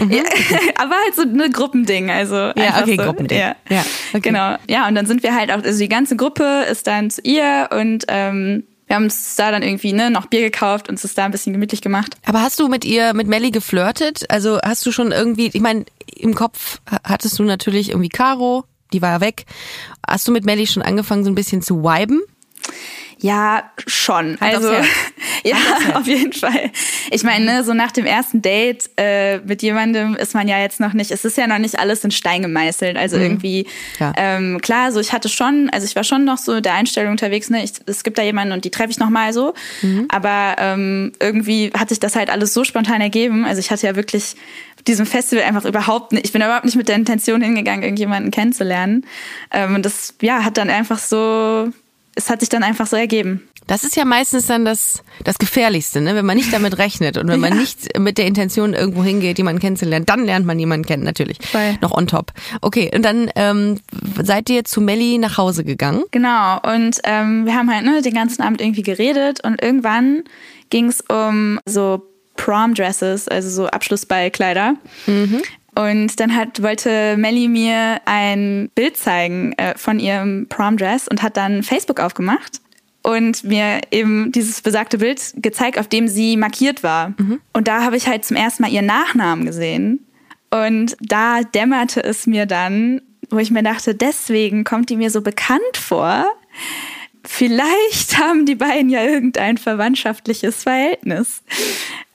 Ja, 0.01 0.23
aber 0.77 0.95
halt 0.97 1.15
so 1.15 1.23
ein 1.23 1.53
Gruppending, 1.53 2.11
also 2.11 2.37
einfach 2.37 2.83
okay, 2.83 2.97
so, 2.97 3.03
Gruppending. 3.05 3.39
Ja, 3.39 3.57
Ja, 3.71 3.85
okay. 4.11 4.21
genau. 4.21 4.57
Ja, 4.69 4.87
und 4.89 4.97
dann 4.97 5.07
sind 5.07 5.23
wir 5.23 5.35
halt 5.35 5.51
auch, 5.51 5.63
also 5.63 5.79
die 5.79 5.89
ganze 5.89 6.17
Gruppe 6.17 6.67
ist 6.71 6.87
dann 6.87 7.11
zu 7.11 7.21
ihr 7.23 7.69
und 7.71 8.05
ähm, 8.09 8.65
wir 8.87 8.97
haben 8.97 9.05
uns 9.05 9.35
da 9.35 9.51
dann 9.51 9.63
irgendwie 9.63 9.93
ne, 9.93 10.11
noch 10.11 10.27
Bier 10.27 10.43
gekauft 10.43 10.89
und 10.89 10.95
es 10.95 11.05
ist 11.05 11.19
da 11.19 11.25
ein 11.25 11.33
bisschen 11.33 11.53
gemütlich 11.53 11.83
gemacht. 11.83 12.17
Aber 12.25 12.43
hast 12.43 12.61
du 12.61 12.69
mit 12.69 12.85
ihr, 12.85 13.15
mit 13.15 13.27
Melly 13.27 13.51
geflirtet? 13.51 14.31
Also 14.31 14.61
hast 14.63 14.87
du 14.87 14.93
schon 14.93 15.13
irgendwie, 15.13 15.51
ich 15.53 15.61
meine, 15.61 15.85
im 16.15 16.35
Kopf 16.35 16.81
hattest 17.05 17.39
du 17.39 17.43
natürlich 17.43 17.91
irgendwie 17.91 18.09
Caro, 18.09 18.65
die 18.93 19.03
war 19.03 19.11
ja 19.11 19.21
weg. 19.21 19.45
Hast 20.07 20.29
du 20.29 20.33
mit 20.33 20.45
Melly 20.45 20.67
schon 20.67 20.83
angefangen, 20.83 21.25
so 21.25 21.31
ein 21.31 21.35
bisschen 21.35 21.63
zu 21.63 21.83
viben? 21.83 22.23
Ja, 23.19 23.71
schon. 23.87 24.37
Hand 24.41 24.55
also 24.55 24.71
ja, 25.45 25.57
auf 25.95 26.07
jeden 26.07 26.35
Fall. 26.35 26.71
Ich 27.11 27.23
meine, 27.23 27.45
ne, 27.47 27.65
so 27.65 27.73
nach 27.73 27.91
dem 27.91 28.05
ersten 28.05 28.43
Date 28.43 28.91
äh, 28.99 29.39
mit 29.39 29.63
jemandem 29.63 30.15
ist 30.17 30.35
man 30.35 30.49
ja 30.49 30.59
jetzt 30.61 30.81
noch 30.81 30.93
nicht, 30.93 31.11
es 31.11 31.25
ist 31.25 31.39
ja 31.39 31.47
noch 31.47 31.57
nicht 31.59 31.79
alles 31.79 32.05
in 32.05 32.11
Stein 32.11 32.43
gemeißelt. 32.43 32.97
Also 32.97 33.17
irgendwie, 33.17 33.63
Mhm. 33.65 33.67
Ja. 34.01 34.13
ähm, 34.17 34.61
klar, 34.61 34.93
so 34.93 35.01
ich 35.01 35.13
hatte 35.13 35.29
schon, 35.31 35.71
also 35.71 35.87
ich 35.87 35.97
war 35.97 36.05
schon 36.05 36.25
noch 36.25 36.37
so 36.39 36.61
der 36.61 36.75
Einstellung 36.75 37.13
unterwegs, 37.13 37.49
ne, 37.49 37.65
ich, 37.65 37.73
es 37.87 38.05
gibt 38.05 38.19
da 38.19 38.23
jemanden 38.23 38.53
und 38.53 38.65
die 38.67 38.71
treffe 38.71 38.91
ich 38.91 38.99
noch 38.99 39.09
mal 39.11 39.33
so. 39.33 39.55
Mhm. 39.83 40.07
Aber 40.11 40.57
ähm, 40.59 41.13
irgendwie 41.19 41.71
hat 41.77 41.89
sich 41.89 42.01
das 42.01 42.17
halt 42.17 42.29
alles 42.29 42.53
so 42.53 42.65
spontan 42.65 43.01
ergeben. 43.01 43.45
Also 43.47 43.61
ich 43.61 43.71
hatte 43.71 43.87
ja 43.87 43.97
wirklich 43.97 44.37
diesem 44.87 45.07
Festival 45.07 45.45
einfach 45.45 45.65
überhaupt 45.65 46.13
nicht, 46.13 46.27
ich 46.27 46.33
bin 46.33 46.43
überhaupt 46.43 46.65
nicht 46.67 46.77
mit 46.77 46.89
der 46.89 46.97
Intention 46.97 47.41
hingegangen, 47.41 47.83
irgendjemanden 47.83 48.31
kennenzulernen. 48.31 49.07
Ähm, 49.53 49.75
und 49.75 49.87
das, 49.87 50.15
ja, 50.21 50.45
hat 50.45 50.59
dann 50.59 50.69
einfach 50.71 50.99
so, 50.99 51.71
es 52.17 52.31
hat 52.31 52.41
sich 52.41 52.49
dann 52.49 52.65
einfach 52.65 52.87
so 52.87 52.97
ergeben. 52.97 53.49
Das 53.69 53.83
ist 53.83 53.97
ja 53.97 54.05
meistens 54.05 54.47
dann 54.47 54.65
das, 54.65 55.03
das 55.25 55.39
Gefährlichste, 55.39 56.01
ne? 56.01 56.15
wenn 56.15 56.25
man 56.25 56.37
nicht 56.37 56.53
damit 56.53 56.79
rechnet 56.79 57.19
und 57.19 57.29
wenn 57.29 57.41
man 57.41 57.57
nicht 57.59 57.99
mit 57.99 58.17
der 58.17 58.27
Intention 58.27 58.75
irgendwo 58.75 59.03
hingeht, 59.03 59.39
jemanden 59.39 59.61
kennenzulernen, 59.61 60.07
dann 60.07 60.25
lernt 60.25 60.47
man 60.47 60.59
jemanden 60.59 60.87
kennen, 60.87 61.03
natürlich. 61.03 61.39
Voll. 61.43 61.77
Noch 61.81 61.93
on 61.93 62.07
top. 62.07 62.33
Okay, 62.61 62.91
und 62.95 63.05
dann 63.05 63.31
ähm, 63.35 63.81
seid 64.23 64.49
ihr 64.51 64.65
zu 64.65 64.81
Melli 64.81 65.19
nach 65.19 65.37
Hause 65.37 65.65
gegangen. 65.65 66.05
Genau, 66.13 66.61
und 66.61 67.01
ähm, 67.05 67.45
wir 67.45 67.55
haben 67.55 67.73
halt 67.73 67.85
ne, 67.85 68.03
den 68.03 68.15
ganzen 68.15 68.43
Abend 68.43 68.61
irgendwie 68.61 68.83
geredet 68.83 69.43
und 69.45 69.61
irgendwann 69.61 70.23
ging 70.71 70.89
es 70.89 71.01
um 71.01 71.61
so 71.67 72.07
Prom-Dresses, 72.37 73.29
also 73.29 73.51
so 73.51 73.67
Abschlussballkleider. 73.67 74.75
Und 75.77 76.19
dann 76.21 76.35
hat, 76.35 76.63
wollte 76.63 77.17
Melly 77.19 77.49
mir 77.49 78.01
ein 78.07 78.71
Bild 78.75 78.97
zeigen 78.97 79.53
äh, 79.59 79.77
von 79.77 80.01
ihrem 80.01 80.47
Prom-Dress 80.49 81.07
und 81.07 81.23
hat 81.23 81.37
dann 81.37 81.63
Facebook 81.63 82.01
aufgemacht 82.01 82.63
und 83.03 83.45
mir 83.45 83.83
eben 83.91 84.33
dieses 84.33 84.63
besagte 84.63 84.99
Bild 84.99 85.35
gezeigt, 85.37 85.79
auf 85.79 85.87
dem 85.87 86.09
sie 86.09 86.37
markiert 86.39 86.83
war. 86.83 87.15
Und 87.53 87.69
da 87.69 87.83
habe 87.85 87.97
ich 87.97 88.09
halt 88.09 88.25
zum 88.25 88.37
ersten 88.37 88.63
Mal 88.63 88.73
ihren 88.73 88.87
Nachnamen 88.87 89.45
gesehen. 89.45 90.05
Und 90.51 90.97
da 91.01 91.43
dämmerte 91.43 92.03
es 92.03 92.27
mir 92.27 92.47
dann, 92.47 93.03
wo 93.31 93.39
ich 93.39 93.51
mir 93.51 93.63
dachte, 93.63 93.95
deswegen 93.95 94.65
kommt 94.65 94.91
die 94.91 94.97
mir 94.97 95.11
so 95.11 95.21
bekannt 95.21 95.77
vor. 95.77 96.27
Vielleicht 97.23 98.19
haben 98.19 98.47
die 98.47 98.55
beiden 98.55 98.89
ja 98.89 99.05
irgendein 99.05 99.59
verwandtschaftliches 99.59 100.63
Verhältnis. 100.63 101.43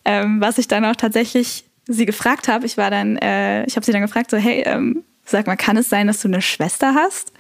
Ähm, 0.04 0.42
was 0.42 0.58
ich 0.58 0.68
dann 0.68 0.84
auch 0.84 0.96
tatsächlich 0.96 1.66
sie 1.94 2.06
gefragt 2.06 2.48
habe. 2.48 2.66
Ich 2.66 2.78
war 2.78 2.90
dann, 2.90 3.18
äh, 3.18 3.66
ich 3.66 3.76
habe 3.76 3.86
sie 3.86 3.92
dann 3.92 4.02
gefragt, 4.02 4.32
so, 4.32 4.38
hey, 4.38 4.64
ähm, 4.66 5.04
sag 5.26 5.48
mal, 5.48 5.56
kann 5.56 5.78
es 5.78 5.90
sein, 5.90 6.08
dass 6.08 6.22
du 6.22 6.28
eine 6.28 6.42
Schwester 6.42 6.94
hast? 6.96 7.34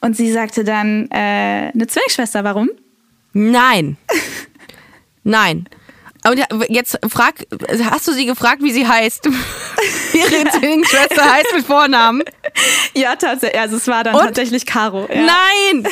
Und 0.00 0.16
sie 0.16 0.30
sagte 0.32 0.64
dann, 0.64 1.08
äh, 1.10 1.70
eine 1.72 1.86
Zwillingsschwester, 1.86 2.44
warum? 2.44 2.70
Nein. 3.32 3.96
Nein. 5.24 5.68
Und 6.26 6.42
jetzt 6.68 6.98
frag, 7.10 7.46
hast 7.90 8.08
du 8.08 8.12
sie 8.12 8.24
gefragt, 8.24 8.62
wie 8.62 8.72
sie 8.72 8.86
heißt? 8.86 9.26
Ihre 10.14 10.50
Zwillingsschwester 10.50 11.34
heißt 11.34 11.52
mit 11.54 11.66
Vornamen. 11.66 12.22
Ja, 12.94 13.16
tatsächlich. 13.16 13.60
Also 13.60 13.76
es 13.76 13.86
war 13.88 14.04
dann 14.04 14.14
Und? 14.14 14.22
tatsächlich 14.22 14.64
Caro. 14.64 15.06
Ja. 15.12 15.22
Nein! 15.22 15.88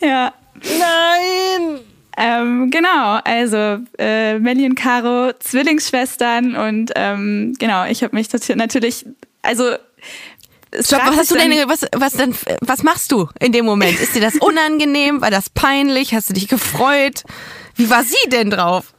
Ja. 0.00 0.34
Nein! 0.62 1.80
Ähm, 2.22 2.70
genau, 2.70 3.18
also 3.24 3.78
äh, 3.98 4.38
Melly 4.38 4.66
und 4.66 4.74
Caro, 4.74 5.32
Zwillingsschwestern 5.38 6.54
und 6.54 6.92
ähm, 6.94 7.54
genau, 7.58 7.86
ich 7.86 8.02
habe 8.02 8.14
mich 8.14 8.28
natürlich, 8.54 9.06
also 9.40 9.74
Stopp, 10.78 11.00
was 11.06 11.16
hast 11.16 11.30
du 11.30 11.36
denn, 11.36 11.50
was, 11.66 11.86
was 11.96 12.12
denn, 12.12 12.34
was 12.60 12.82
machst 12.82 13.10
du 13.10 13.28
in 13.40 13.52
dem 13.52 13.64
Moment? 13.64 13.98
Ist 13.98 14.14
dir 14.14 14.20
das 14.20 14.36
unangenehm? 14.40 15.22
War 15.22 15.30
das 15.30 15.48
peinlich? 15.48 16.14
Hast 16.14 16.28
du 16.28 16.34
dich 16.34 16.46
gefreut? 16.46 17.24
Wie 17.74 17.88
war 17.88 18.04
sie 18.04 18.28
denn 18.28 18.50
drauf? 18.50 18.92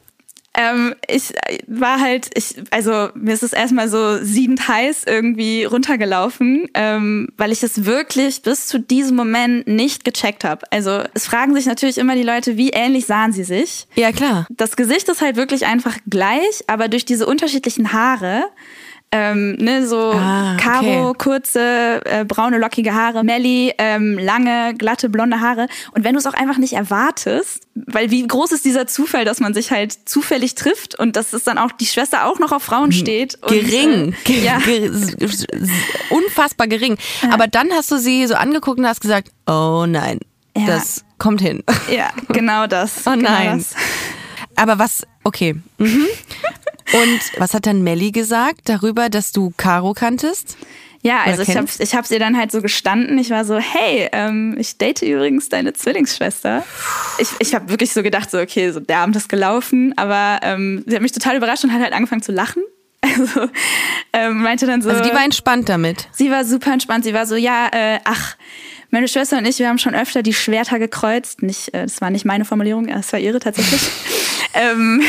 Ähm, 0.54 0.94
ich 1.08 1.34
äh, 1.46 1.58
war 1.66 2.00
halt, 2.00 2.30
ich, 2.34 2.56
also 2.70 3.08
mir 3.14 3.32
ist 3.32 3.42
es 3.42 3.52
erstmal 3.52 3.88
so 3.88 4.22
siedend 4.22 4.68
heiß 4.68 5.04
irgendwie 5.06 5.64
runtergelaufen, 5.64 6.68
ähm, 6.74 7.28
weil 7.38 7.52
ich 7.52 7.62
es 7.62 7.86
wirklich 7.86 8.42
bis 8.42 8.66
zu 8.66 8.78
diesem 8.78 9.16
Moment 9.16 9.66
nicht 9.66 10.04
gecheckt 10.04 10.44
habe. 10.44 10.66
Also 10.70 11.02
es 11.14 11.26
fragen 11.26 11.54
sich 11.54 11.66
natürlich 11.66 11.96
immer 11.96 12.14
die 12.14 12.22
Leute, 12.22 12.56
wie 12.58 12.70
ähnlich 12.70 13.06
sahen 13.06 13.32
sie 13.32 13.44
sich. 13.44 13.86
Ja, 13.94 14.12
klar. 14.12 14.46
Das 14.50 14.76
Gesicht 14.76 15.08
ist 15.08 15.22
halt 15.22 15.36
wirklich 15.36 15.64
einfach 15.64 15.96
gleich, 16.08 16.64
aber 16.66 16.88
durch 16.88 17.06
diese 17.06 17.26
unterschiedlichen 17.26 17.92
Haare, 17.92 18.44
ähm, 19.12 19.56
ne, 19.56 19.86
so 19.86 20.12
Ah, 20.12 20.54
okay. 20.54 20.62
Caro, 20.62 21.12
kurze, 21.14 22.00
äh, 22.04 22.24
braune, 22.24 22.58
lockige 22.58 22.94
Haare, 22.94 23.22
Melly, 23.24 23.74
ähm, 23.78 24.18
lange, 24.18 24.74
glatte, 24.76 25.08
blonde 25.10 25.40
Haare. 25.40 25.66
Und 25.92 26.02
wenn 26.04 26.14
du 26.14 26.18
es 26.18 26.26
auch 26.26 26.32
einfach 26.34 26.56
nicht 26.58 26.72
erwartest, 26.72 27.68
weil 27.74 28.10
wie 28.10 28.26
groß 28.26 28.52
ist 28.52 28.64
dieser 28.64 28.86
Zufall, 28.86 29.24
dass 29.24 29.38
man 29.40 29.52
sich 29.54 29.70
halt 29.70 29.92
zufällig 30.08 30.54
trifft 30.54 30.98
und 30.98 31.16
dass 31.16 31.32
es 31.34 31.44
dann 31.44 31.58
auch 31.58 31.72
die 31.72 31.86
Schwester 31.86 32.26
auch 32.26 32.38
noch 32.38 32.52
auf 32.52 32.62
Frauen 32.62 32.90
steht. 32.92 33.36
Und, 33.42 33.48
Gering. 33.50 34.14
Äh, 34.28 34.44
ja. 34.44 34.58
Unfassbar 36.10 36.66
gering. 36.66 36.96
Aber 37.30 37.46
dann 37.46 37.70
hast 37.72 37.90
du 37.90 37.98
sie 37.98 38.26
so 38.26 38.34
angeguckt 38.34 38.78
und 38.78 38.86
hast 38.86 39.00
gesagt, 39.00 39.28
oh 39.46 39.84
nein, 39.86 40.18
Ja. 40.56 40.66
das 40.66 41.04
kommt 41.18 41.40
hin. 41.40 41.62
ja, 41.90 42.10
genau 42.28 42.66
das. 42.66 43.02
Oh 43.06 43.10
genau 43.10 43.30
nein. 43.30 43.58
Das. 43.58 43.74
Aber 44.56 44.78
was, 44.78 45.06
okay. 45.24 45.54
Mhm. 45.78 46.06
Und 46.92 47.20
was 47.38 47.54
hat 47.54 47.66
dann 47.66 47.82
Melli 47.82 48.10
gesagt 48.10 48.62
darüber, 48.64 49.08
dass 49.08 49.32
du 49.32 49.52
Caro 49.56 49.94
kanntest? 49.94 50.56
Ja, 51.04 51.22
also 51.24 51.42
ich 51.42 51.56
habe 51.56 51.66
ich 51.80 51.94
hab's 51.96 52.12
ihr 52.12 52.20
dann 52.20 52.36
halt 52.36 52.52
so 52.52 52.62
gestanden. 52.62 53.18
Ich 53.18 53.30
war 53.30 53.44
so, 53.44 53.58
hey, 53.58 54.08
ähm, 54.12 54.56
ich 54.56 54.78
date 54.78 55.02
übrigens 55.02 55.48
deine 55.48 55.72
Zwillingsschwester. 55.72 56.64
Ich, 57.18 57.28
ich 57.40 57.54
habe 57.56 57.68
wirklich 57.70 57.92
so 57.92 58.04
gedacht, 58.04 58.30
so 58.30 58.38
okay, 58.38 58.70
so 58.70 58.78
der 58.78 58.98
Abend 58.98 59.16
ist 59.16 59.28
gelaufen, 59.28 59.94
aber 59.96 60.38
ähm, 60.42 60.84
sie 60.86 60.94
hat 60.94 61.02
mich 61.02 61.10
total 61.10 61.36
überrascht 61.36 61.64
und 61.64 61.72
hat 61.72 61.82
halt 61.82 61.92
angefangen 61.92 62.22
zu 62.22 62.32
lachen. 62.32 62.62
Also 63.04 63.48
ähm, 64.12 64.42
meinte 64.42 64.66
dann 64.66 64.80
so, 64.80 64.88
Also 64.88 65.02
die 65.02 65.10
war 65.10 65.24
entspannt 65.24 65.68
damit. 65.68 66.06
sie 66.12 66.30
war 66.30 66.44
super 66.44 66.72
entspannt. 66.72 67.02
Sie 67.04 67.12
war 67.12 67.26
so, 67.26 67.34
ja, 67.34 67.68
äh, 67.72 67.98
ach, 68.04 68.36
meine 68.90 69.08
Schwester 69.08 69.38
und 69.38 69.44
ich, 69.44 69.58
wir 69.58 69.68
haben 69.68 69.78
schon 69.78 69.94
öfter 69.94 70.22
die 70.22 70.32
Schwerter 70.32 70.78
gekreuzt. 70.78 71.42
Nicht, 71.42 71.74
äh, 71.74 71.82
das 71.82 72.00
war 72.00 72.10
nicht 72.10 72.24
meine 72.24 72.44
Formulierung, 72.44 72.86
das 72.86 73.12
war 73.12 73.18
ihre 73.18 73.40
tatsächlich. 73.40 73.80
ähm, 74.54 75.02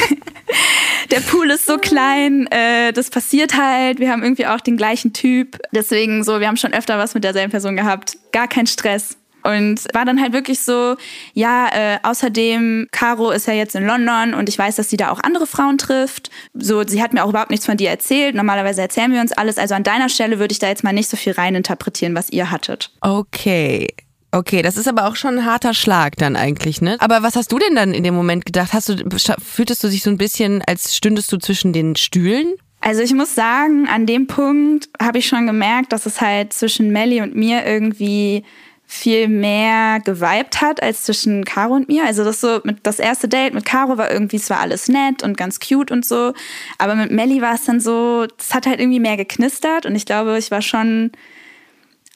der 1.11 1.19
Pool 1.21 1.51
ist 1.51 1.65
so 1.65 1.77
klein, 1.77 2.47
äh, 2.47 2.91
das 2.93 3.09
passiert 3.09 3.57
halt. 3.57 3.99
Wir 3.99 4.11
haben 4.11 4.23
irgendwie 4.23 4.47
auch 4.47 4.61
den 4.61 4.77
gleichen 4.77 5.13
Typ. 5.13 5.59
Deswegen 5.71 6.23
so, 6.23 6.39
wir 6.39 6.47
haben 6.47 6.57
schon 6.57 6.73
öfter 6.73 6.97
was 6.97 7.13
mit 7.13 7.23
derselben 7.23 7.51
Person 7.51 7.75
gehabt. 7.75 8.17
Gar 8.31 8.47
kein 8.47 8.67
Stress. 8.67 9.17
Und 9.43 9.93
war 9.93 10.05
dann 10.05 10.21
halt 10.21 10.31
wirklich 10.31 10.61
so, 10.61 10.95
ja, 11.33 11.67
äh, 11.73 11.99
außerdem, 12.03 12.87
Caro 12.91 13.29
ist 13.31 13.45
ja 13.45 13.53
jetzt 13.53 13.75
in 13.75 13.85
London 13.85 14.33
und 14.33 14.47
ich 14.47 14.57
weiß, 14.57 14.77
dass 14.77 14.89
sie 14.89 14.95
da 14.95 15.11
auch 15.11 15.19
andere 15.19 15.45
Frauen 15.45 15.77
trifft. 15.77 16.29
So, 16.53 16.83
sie 16.87 17.03
hat 17.03 17.11
mir 17.11 17.25
auch 17.25 17.29
überhaupt 17.29 17.51
nichts 17.51 17.65
von 17.65 17.75
dir 17.75 17.89
erzählt. 17.89 18.35
Normalerweise 18.35 18.81
erzählen 18.81 19.11
wir 19.11 19.19
uns 19.19 19.33
alles. 19.33 19.57
Also 19.57 19.75
an 19.75 19.83
deiner 19.83 20.07
Stelle 20.07 20.39
würde 20.39 20.53
ich 20.53 20.59
da 20.59 20.69
jetzt 20.69 20.85
mal 20.85 20.93
nicht 20.93 21.09
so 21.09 21.17
viel 21.17 21.33
reininterpretieren, 21.33 22.15
was 22.15 22.29
ihr 22.29 22.51
hattet. 22.51 22.91
Okay. 23.01 23.87
Okay, 24.33 24.63
das 24.63 24.77
ist 24.77 24.87
aber 24.87 25.05
auch 25.05 25.15
schon 25.15 25.37
ein 25.37 25.45
harter 25.45 25.75
Schlag 25.75 26.15
dann 26.15 26.35
eigentlich, 26.35 26.81
ne? 26.81 26.97
Aber 26.99 27.21
was 27.21 27.35
hast 27.35 27.51
du 27.51 27.59
denn 27.59 27.75
dann 27.75 27.93
in 27.93 28.03
dem 28.03 28.15
Moment 28.15 28.47
gedacht? 28.47 28.73
Hast 28.73 28.89
du, 28.89 28.95
fühltest 29.39 29.83
du 29.83 29.89
dich 29.89 30.01
so 30.01 30.09
ein 30.09 30.17
bisschen, 30.17 30.63
als 30.65 30.95
stündest 30.95 31.31
du 31.31 31.37
zwischen 31.37 31.71
den 31.71 31.95
Stühlen? 31.95 32.55
Also 32.81 33.03
ich 33.03 33.13
muss 33.13 33.35
sagen, 33.35 33.87
an 33.87 34.07
dem 34.07 34.25
Punkt 34.25 34.89
habe 34.99 35.19
ich 35.19 35.27
schon 35.27 35.45
gemerkt, 35.45 35.93
dass 35.93 36.07
es 36.07 36.19
halt 36.19 36.51
zwischen 36.51 36.91
Melly 36.91 37.21
und 37.21 37.35
mir 37.35 37.63
irgendwie 37.63 38.43
viel 38.87 39.27
mehr 39.27 39.99
geweibt 39.99 40.61
hat 40.61 40.81
als 40.81 41.03
zwischen 41.03 41.45
Caro 41.45 41.75
und 41.75 41.87
mir. 41.87 42.03
Also 42.03 42.23
das 42.23 42.41
so 42.41 42.59
mit 42.63 42.79
das 42.81 42.97
erste 42.97 43.27
Date 43.27 43.53
mit 43.53 43.65
Caro 43.65 43.99
war 43.99 44.11
irgendwie 44.11 44.37
es 44.37 44.49
war 44.49 44.59
alles 44.59 44.87
nett 44.87 45.21
und 45.21 45.37
ganz 45.37 45.59
cute 45.59 45.91
und 45.91 46.05
so, 46.05 46.33
aber 46.79 46.95
mit 46.95 47.11
Melly 47.11 47.41
war 47.41 47.53
es 47.53 47.65
dann 47.65 47.79
so, 47.79 48.25
es 48.39 48.53
hat 48.53 48.65
halt 48.65 48.79
irgendwie 48.79 48.99
mehr 48.99 49.15
geknistert 49.15 49.85
und 49.85 49.95
ich 49.95 50.05
glaube, 50.05 50.37
ich 50.39 50.49
war 50.49 50.63
schon 50.63 51.11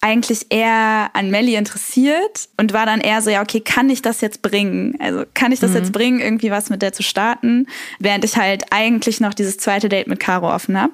eigentlich 0.02 0.48
eher 0.50 1.10
an 1.14 1.32
Melly 1.32 1.56
interessiert 1.56 2.50
und 2.58 2.74
war 2.74 2.86
dann 2.86 3.02
eher 3.02 3.22
so, 3.22 3.30
ja, 3.30 3.42
okay, 3.42 3.60
kann 3.60 3.90
ich 3.90 4.02
das 4.02 4.22
jetzt 4.22 4.42
bringen? 4.42 4.96
Also 5.00 5.24
kann 5.34 5.52
ich 5.52 5.60
das 5.60 5.74
jetzt 5.74 5.92
bringen, 5.92 6.20
irgendwie 6.20 6.52
was 6.52 6.70
mit 6.70 6.82
der 6.82 6.94
zu 6.94 7.04
starten, 7.04 7.68
während 8.00 8.24
ich 8.24 8.38
halt 8.38 8.66
eigentlich 8.72 9.20
noch 9.20 9.34
dieses 9.34 9.58
zweite 9.58 9.90
Date 9.90 10.08
mit 10.08 10.20
Caro 10.20 10.54
offen 10.54 10.80
habe. 10.80 10.94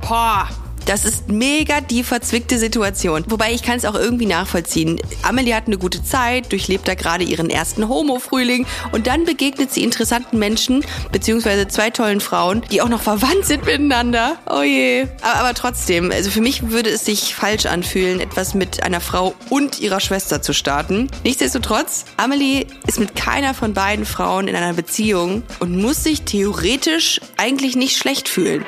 Boah. 0.00 0.48
Das 0.86 1.06
ist 1.06 1.28
mega 1.28 1.80
die 1.80 2.02
verzwickte 2.02 2.58
Situation. 2.58 3.24
Wobei 3.28 3.52
ich 3.52 3.62
kann 3.62 3.78
es 3.78 3.86
auch 3.86 3.94
irgendwie 3.94 4.26
nachvollziehen. 4.26 5.00
Amelie 5.22 5.54
hat 5.54 5.66
eine 5.66 5.78
gute 5.78 6.04
Zeit, 6.04 6.52
durchlebt 6.52 6.86
da 6.86 6.94
gerade 6.94 7.24
ihren 7.24 7.48
ersten 7.48 7.88
Homo-Frühling 7.88 8.66
und 8.92 9.06
dann 9.06 9.24
begegnet 9.24 9.72
sie 9.72 9.82
interessanten 9.82 10.38
Menschen, 10.38 10.84
beziehungsweise 11.10 11.68
zwei 11.68 11.88
tollen 11.88 12.20
Frauen, 12.20 12.62
die 12.70 12.82
auch 12.82 12.90
noch 12.90 13.00
verwandt 13.00 13.46
sind 13.46 13.64
miteinander. 13.64 14.36
Oh 14.50 14.62
je. 14.62 15.06
Aber, 15.22 15.40
aber 15.40 15.54
trotzdem, 15.54 16.10
also 16.10 16.30
für 16.30 16.42
mich 16.42 16.70
würde 16.70 16.90
es 16.90 17.06
sich 17.06 17.34
falsch 17.34 17.64
anfühlen, 17.64 18.20
etwas 18.20 18.52
mit 18.52 18.82
einer 18.82 19.00
Frau 19.00 19.34
und 19.48 19.80
ihrer 19.80 20.00
Schwester 20.00 20.42
zu 20.42 20.52
starten. 20.52 21.08
Nichtsdestotrotz, 21.24 22.04
Amelie 22.18 22.66
ist 22.86 23.00
mit 23.00 23.16
keiner 23.16 23.54
von 23.54 23.72
beiden 23.72 24.04
Frauen 24.04 24.48
in 24.48 24.56
einer 24.56 24.74
Beziehung 24.74 25.44
und 25.60 25.80
muss 25.80 26.04
sich 26.04 26.22
theoretisch 26.22 27.20
eigentlich 27.38 27.74
nicht 27.74 27.96
schlecht 27.96 28.28
fühlen. 28.28 28.66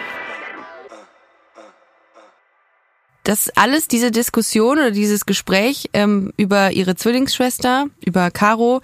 Das 3.26 3.50
alles, 3.56 3.88
diese 3.88 4.12
Diskussion 4.12 4.78
oder 4.78 4.92
dieses 4.92 5.26
Gespräch 5.26 5.90
ähm, 5.92 6.32
über 6.36 6.70
ihre 6.70 6.94
Zwillingsschwester, 6.94 7.86
über 8.04 8.30
Caro 8.30 8.82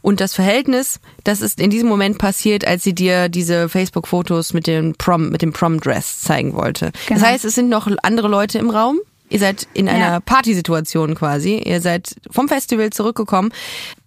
und 0.00 0.20
das 0.20 0.32
Verhältnis, 0.32 1.00
das 1.24 1.40
ist 1.40 1.58
in 1.60 1.70
diesem 1.70 1.88
Moment 1.88 2.18
passiert, 2.18 2.64
als 2.64 2.84
sie 2.84 2.94
dir 2.94 3.28
diese 3.28 3.68
Facebook-Fotos 3.68 4.52
mit 4.52 4.68
dem 4.68 4.94
Prom, 4.94 5.30
mit 5.30 5.42
dem 5.42 5.52
Prom-Dress 5.52 6.20
zeigen 6.20 6.54
wollte. 6.54 6.92
Genau. 7.08 7.18
Das 7.20 7.28
heißt, 7.28 7.44
es 7.44 7.56
sind 7.56 7.68
noch 7.68 7.90
andere 8.02 8.28
Leute 8.28 8.58
im 8.58 8.70
Raum. 8.70 9.00
Ihr 9.28 9.40
seid 9.40 9.66
in 9.74 9.88
einer 9.88 10.12
Ja. 10.12 10.20
Partysituation 10.20 11.16
quasi. 11.16 11.56
Ihr 11.58 11.80
seid 11.80 12.14
vom 12.30 12.48
Festival 12.48 12.90
zurückgekommen. 12.90 13.52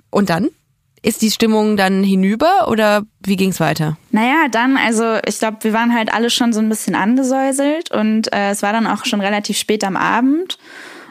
Und 0.10 0.30
dann? 0.30 0.50
Ist 1.04 1.22
die 1.22 1.32
Stimmung 1.32 1.76
dann 1.76 2.02
hinüber 2.02 2.70
oder 2.70 3.04
wie 3.26 3.36
ging's 3.36 3.60
weiter? 3.60 3.98
Naja, 4.12 4.48
dann, 4.50 4.78
also 4.78 5.18
ich 5.28 5.38
glaube, 5.38 5.58
wir 5.62 5.74
waren 5.74 5.94
halt 5.94 6.14
alle 6.14 6.30
schon 6.30 6.54
so 6.54 6.62
ein 6.62 6.70
bisschen 6.70 6.96
angesäuselt 6.96 7.92
und 7.92 8.32
äh, 8.32 8.52
es 8.52 8.64
war 8.64 8.72
dann 8.72 8.88
auch 8.88 9.04
schon 9.04 9.20
relativ 9.20 9.58
spät 9.58 9.84
am 9.84 9.98
Abend. 9.98 10.58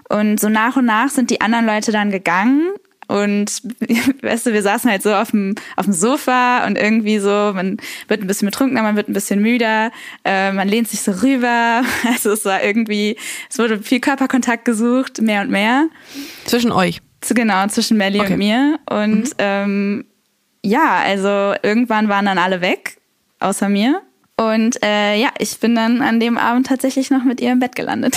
Und 0.08 0.40
so 0.40 0.48
nach 0.48 0.76
und 0.76 0.86
nach 0.86 1.10
sind 1.10 1.28
die 1.28 1.42
anderen 1.42 1.66
Leute 1.66 1.92
dann 1.92 2.10
gegangen. 2.10 2.70
Und 3.06 3.62
weißt 4.22 4.46
du, 4.46 4.54
wir 4.54 4.62
saßen 4.62 4.90
halt 4.90 5.02
so 5.02 5.12
auf 5.12 5.32
dem, 5.32 5.56
auf 5.76 5.84
dem 5.84 5.92
Sofa 5.92 6.66
und 6.66 6.78
irgendwie 6.78 7.18
so, 7.18 7.52
man 7.54 7.76
wird 8.08 8.22
ein 8.22 8.26
bisschen 8.26 8.46
betrunkener, 8.46 8.82
man 8.82 8.96
wird 8.96 9.10
ein 9.10 9.12
bisschen 9.12 9.42
müder, 9.42 9.90
äh, 10.24 10.52
man 10.52 10.68
lehnt 10.68 10.88
sich 10.88 11.02
so 11.02 11.12
rüber. 11.12 11.82
Also 12.06 12.30
es 12.30 12.46
war 12.46 12.62
irgendwie, 12.62 13.18
es 13.50 13.58
wurde 13.58 13.82
viel 13.82 14.00
Körperkontakt 14.00 14.64
gesucht, 14.64 15.20
mehr 15.20 15.42
und 15.42 15.50
mehr. 15.50 15.88
Zwischen 16.46 16.72
euch? 16.72 17.02
Zu- 17.22 17.34
Genau, 17.34 17.66
zwischen 17.68 17.96
Melly 17.96 18.20
Okay. 18.20 18.32
und 18.34 18.38
mir. 18.38 18.78
Und 18.90 19.30
ähm, 19.38 20.04
ja, 20.64 20.98
also 21.04 21.54
irgendwann 21.62 22.08
waren 22.08 22.26
dann 22.26 22.38
alle 22.38 22.60
weg, 22.60 22.98
außer 23.40 23.68
mir. 23.68 24.02
Und 24.36 24.82
äh, 24.82 25.16
ja, 25.16 25.28
ich 25.38 25.58
bin 25.58 25.74
dann 25.74 26.02
an 26.02 26.20
dem 26.20 26.36
Abend 26.38 26.66
tatsächlich 26.66 27.10
noch 27.10 27.24
mit 27.24 27.40
ihr 27.40 27.52
im 27.52 27.58
Bett 27.60 27.74
gelandet. 27.76 28.16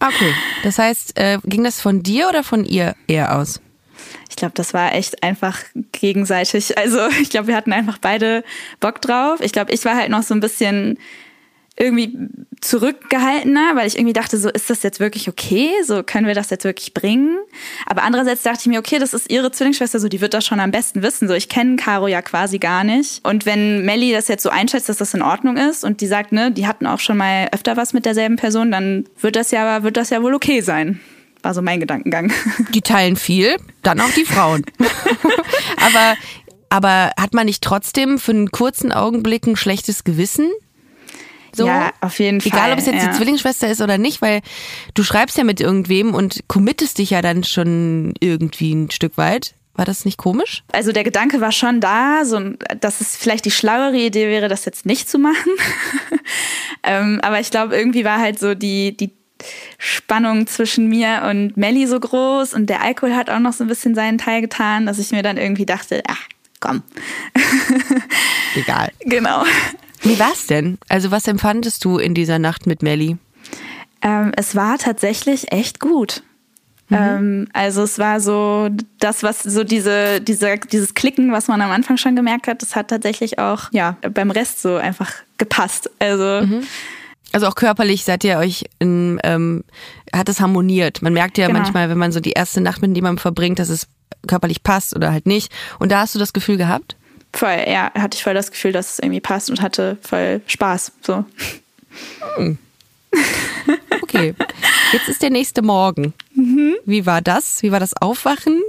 Okay. 0.00 0.32
Das 0.62 0.78
heißt, 0.78 1.18
äh, 1.18 1.38
ging 1.44 1.62
das 1.62 1.80
von 1.80 2.02
dir 2.02 2.28
oder 2.28 2.42
von 2.42 2.64
ihr 2.64 2.94
eher 3.06 3.36
aus? 3.36 3.60
Ich 4.30 4.36
glaube, 4.36 4.54
das 4.54 4.72
war 4.72 4.94
echt 4.94 5.22
einfach 5.22 5.58
gegenseitig. 5.92 6.78
Also 6.78 7.00
ich 7.20 7.28
glaube, 7.28 7.48
wir 7.48 7.56
hatten 7.56 7.72
einfach 7.72 7.98
beide 7.98 8.42
Bock 8.80 9.02
drauf. 9.02 9.40
Ich 9.42 9.52
glaube, 9.52 9.72
ich 9.72 9.84
war 9.84 9.96
halt 9.96 10.08
noch 10.08 10.22
so 10.22 10.32
ein 10.32 10.40
bisschen 10.40 10.98
irgendwie 11.80 12.14
zurückgehaltener, 12.60 13.74
weil 13.74 13.86
ich 13.86 13.96
irgendwie 13.96 14.12
dachte, 14.12 14.36
so 14.36 14.50
ist 14.50 14.68
das 14.68 14.82
jetzt 14.82 15.00
wirklich 15.00 15.28
okay? 15.30 15.70
So 15.82 16.02
können 16.02 16.26
wir 16.26 16.34
das 16.34 16.50
jetzt 16.50 16.64
wirklich 16.64 16.92
bringen? 16.92 17.38
Aber 17.86 18.02
andererseits 18.02 18.42
dachte 18.42 18.58
ich 18.60 18.66
mir, 18.66 18.78
okay, 18.78 18.98
das 18.98 19.14
ist 19.14 19.30
ihre 19.30 19.50
Zwillingsschwester, 19.50 19.98
so 19.98 20.08
die 20.08 20.20
wird 20.20 20.34
das 20.34 20.44
schon 20.44 20.60
am 20.60 20.70
besten 20.70 21.02
wissen. 21.02 21.26
So 21.26 21.32
ich 21.32 21.48
kenne 21.48 21.76
Caro 21.76 22.06
ja 22.06 22.20
quasi 22.20 22.58
gar 22.58 22.84
nicht. 22.84 23.26
Und 23.26 23.46
wenn 23.46 23.86
Melly 23.86 24.12
das 24.12 24.28
jetzt 24.28 24.42
so 24.42 24.50
einschätzt, 24.50 24.90
dass 24.90 24.98
das 24.98 25.14
in 25.14 25.22
Ordnung 25.22 25.56
ist 25.56 25.82
und 25.82 26.02
die 26.02 26.06
sagt, 26.06 26.32
ne, 26.32 26.52
die 26.52 26.66
hatten 26.66 26.86
auch 26.86 27.00
schon 27.00 27.16
mal 27.16 27.48
öfter 27.50 27.78
was 27.78 27.94
mit 27.94 28.04
derselben 28.04 28.36
Person, 28.36 28.70
dann 28.70 29.06
wird 29.18 29.36
das 29.36 29.50
ja, 29.50 29.82
wird 29.82 29.96
das 29.96 30.10
ja 30.10 30.22
wohl 30.22 30.34
okay 30.34 30.60
sein. 30.60 31.00
War 31.42 31.54
so 31.54 31.62
mein 31.62 31.80
Gedankengang. 31.80 32.30
Die 32.74 32.82
teilen 32.82 33.16
viel, 33.16 33.56
dann 33.82 33.98
auch 34.00 34.10
die 34.10 34.26
Frauen. 34.26 34.62
aber, 35.78 36.16
aber 36.68 37.12
hat 37.18 37.32
man 37.32 37.46
nicht 37.46 37.64
trotzdem 37.64 38.18
für 38.18 38.32
einen 38.32 38.50
kurzen 38.50 38.92
Augenblick 38.92 39.46
ein 39.46 39.56
schlechtes 39.56 40.04
Gewissen? 40.04 40.50
So? 41.52 41.66
Ja, 41.66 41.90
auf 42.00 42.18
jeden 42.18 42.40
Egal, 42.40 42.60
Fall, 42.60 42.72
ob 42.72 42.78
es 42.78 42.86
jetzt 42.86 43.02
ja. 43.02 43.10
die 43.10 43.16
Zwillingsschwester 43.16 43.68
ist 43.68 43.80
oder 43.80 43.98
nicht, 43.98 44.22
weil 44.22 44.40
du 44.94 45.02
schreibst 45.02 45.36
ja 45.38 45.44
mit 45.44 45.60
irgendwem 45.60 46.14
und 46.14 46.40
committest 46.48 46.98
dich 46.98 47.10
ja 47.10 47.22
dann 47.22 47.44
schon 47.44 48.14
irgendwie 48.20 48.72
ein 48.74 48.90
Stück 48.90 49.16
weit. 49.16 49.54
War 49.74 49.84
das 49.84 50.04
nicht 50.04 50.18
komisch? 50.18 50.62
Also 50.72 50.92
der 50.92 51.04
Gedanke 51.04 51.40
war 51.40 51.52
schon 51.52 51.80
da, 51.80 52.24
so, 52.24 52.38
dass 52.80 53.00
es 53.00 53.16
vielleicht 53.16 53.44
die 53.44 53.50
schlauere 53.50 53.96
Idee 53.96 54.28
wäre, 54.28 54.48
das 54.48 54.64
jetzt 54.64 54.84
nicht 54.84 55.08
zu 55.08 55.18
machen. 55.18 55.52
ähm, 56.82 57.20
aber 57.22 57.40
ich 57.40 57.50
glaube, 57.50 57.76
irgendwie 57.76 58.04
war 58.04 58.20
halt 58.20 58.38
so 58.38 58.54
die, 58.54 58.96
die 58.96 59.12
Spannung 59.78 60.46
zwischen 60.46 60.88
mir 60.88 61.22
und 61.30 61.56
Melly 61.56 61.86
so 61.86 61.98
groß 61.98 62.52
und 62.52 62.66
der 62.66 62.82
Alkohol 62.82 63.14
hat 63.14 63.30
auch 63.30 63.38
noch 63.38 63.52
so 63.52 63.64
ein 63.64 63.68
bisschen 63.68 63.94
seinen 63.94 64.18
Teil 64.18 64.42
getan, 64.42 64.86
dass 64.86 64.98
ich 64.98 65.12
mir 65.12 65.22
dann 65.22 65.38
irgendwie 65.38 65.66
dachte, 65.66 66.02
ach, 66.06 66.26
komm. 66.60 66.82
Egal. 68.54 68.90
genau. 69.00 69.44
Wie 70.02 70.18
war's 70.18 70.46
denn? 70.46 70.78
Also 70.88 71.10
was 71.10 71.26
empfandest 71.28 71.84
du 71.84 71.98
in 71.98 72.14
dieser 72.14 72.38
Nacht 72.38 72.66
mit 72.66 72.82
Melly? 72.82 73.16
Ähm, 74.02 74.32
es 74.36 74.56
war 74.56 74.78
tatsächlich 74.78 75.52
echt 75.52 75.78
gut. 75.80 76.22
Ähm, 76.92 77.46
also 77.52 77.82
es 77.82 77.98
war 78.00 78.18
so 78.18 78.68
das, 78.98 79.22
was 79.22 79.42
so 79.44 79.62
diese, 79.62 80.20
diese, 80.20 80.56
dieses 80.58 80.94
Klicken, 80.94 81.30
was 81.30 81.46
man 81.46 81.60
am 81.62 81.70
Anfang 81.70 81.96
schon 81.98 82.16
gemerkt 82.16 82.48
hat, 82.48 82.62
das 82.62 82.74
hat 82.74 82.88
tatsächlich 82.88 83.38
auch 83.38 83.70
ja 83.72 83.96
beim 84.12 84.32
Rest 84.32 84.60
so 84.60 84.74
einfach 84.76 85.12
gepasst. 85.38 85.88
Also 86.00 86.42
Also 87.32 87.46
auch 87.46 87.54
körperlich 87.54 88.04
seid 88.04 88.24
ihr 88.24 88.38
euch 88.38 88.64
in, 88.80 89.20
ähm, 89.22 89.62
hat 90.12 90.28
es 90.28 90.40
harmoniert. 90.40 91.00
Man 91.00 91.12
merkt 91.12 91.38
ja 91.38 91.46
Genau. 91.46 91.60
manchmal, 91.60 91.88
wenn 91.90 91.98
man 91.98 92.10
so 92.10 92.18
die 92.18 92.32
erste 92.32 92.60
Nacht 92.60 92.82
mit 92.82 92.96
jemandem 92.96 93.18
verbringt, 93.18 93.60
dass 93.60 93.68
es 93.68 93.86
körperlich 94.26 94.64
passt 94.64 94.96
oder 94.96 95.12
halt 95.12 95.26
nicht. 95.26 95.52
Und 95.78 95.92
da 95.92 96.00
hast 96.00 96.16
du 96.16 96.18
das 96.18 96.32
Gefühl 96.32 96.56
gehabt? 96.56 96.96
Voll, 97.32 97.64
ja, 97.66 97.92
hatte 97.94 98.16
ich 98.16 98.22
voll 98.22 98.34
das 98.34 98.50
Gefühl, 98.50 98.72
dass 98.72 98.94
es 98.94 98.98
irgendwie 98.98 99.20
passt 99.20 99.50
und 99.50 99.62
hatte 99.62 99.98
voll 100.02 100.40
Spaß. 100.46 100.92
So. 101.02 101.24
Okay. 104.02 104.34
Jetzt 104.92 105.08
ist 105.08 105.22
der 105.22 105.30
nächste 105.30 105.62
Morgen. 105.62 106.14
Wie 106.84 107.06
war 107.06 107.20
das? 107.22 107.62
Wie 107.62 107.72
war 107.72 107.80
das 107.80 107.96
Aufwachen? 107.96 108.60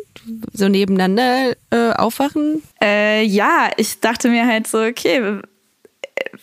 So 0.54 0.67
nebeneinander 0.69 1.54
äh, 1.71 1.91
aufwachen? 1.93 2.62
Äh, 2.82 3.24
ja, 3.24 3.69
ich 3.78 4.00
dachte 4.00 4.30
mir 4.30 4.45
halt 4.45 4.67
so, 4.67 4.82
okay, 4.84 5.41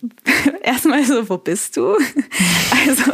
erstmal 0.62 1.04
so, 1.04 1.28
wo 1.28 1.38
bist 1.38 1.76
du? 1.76 1.96
Also, 2.86 3.12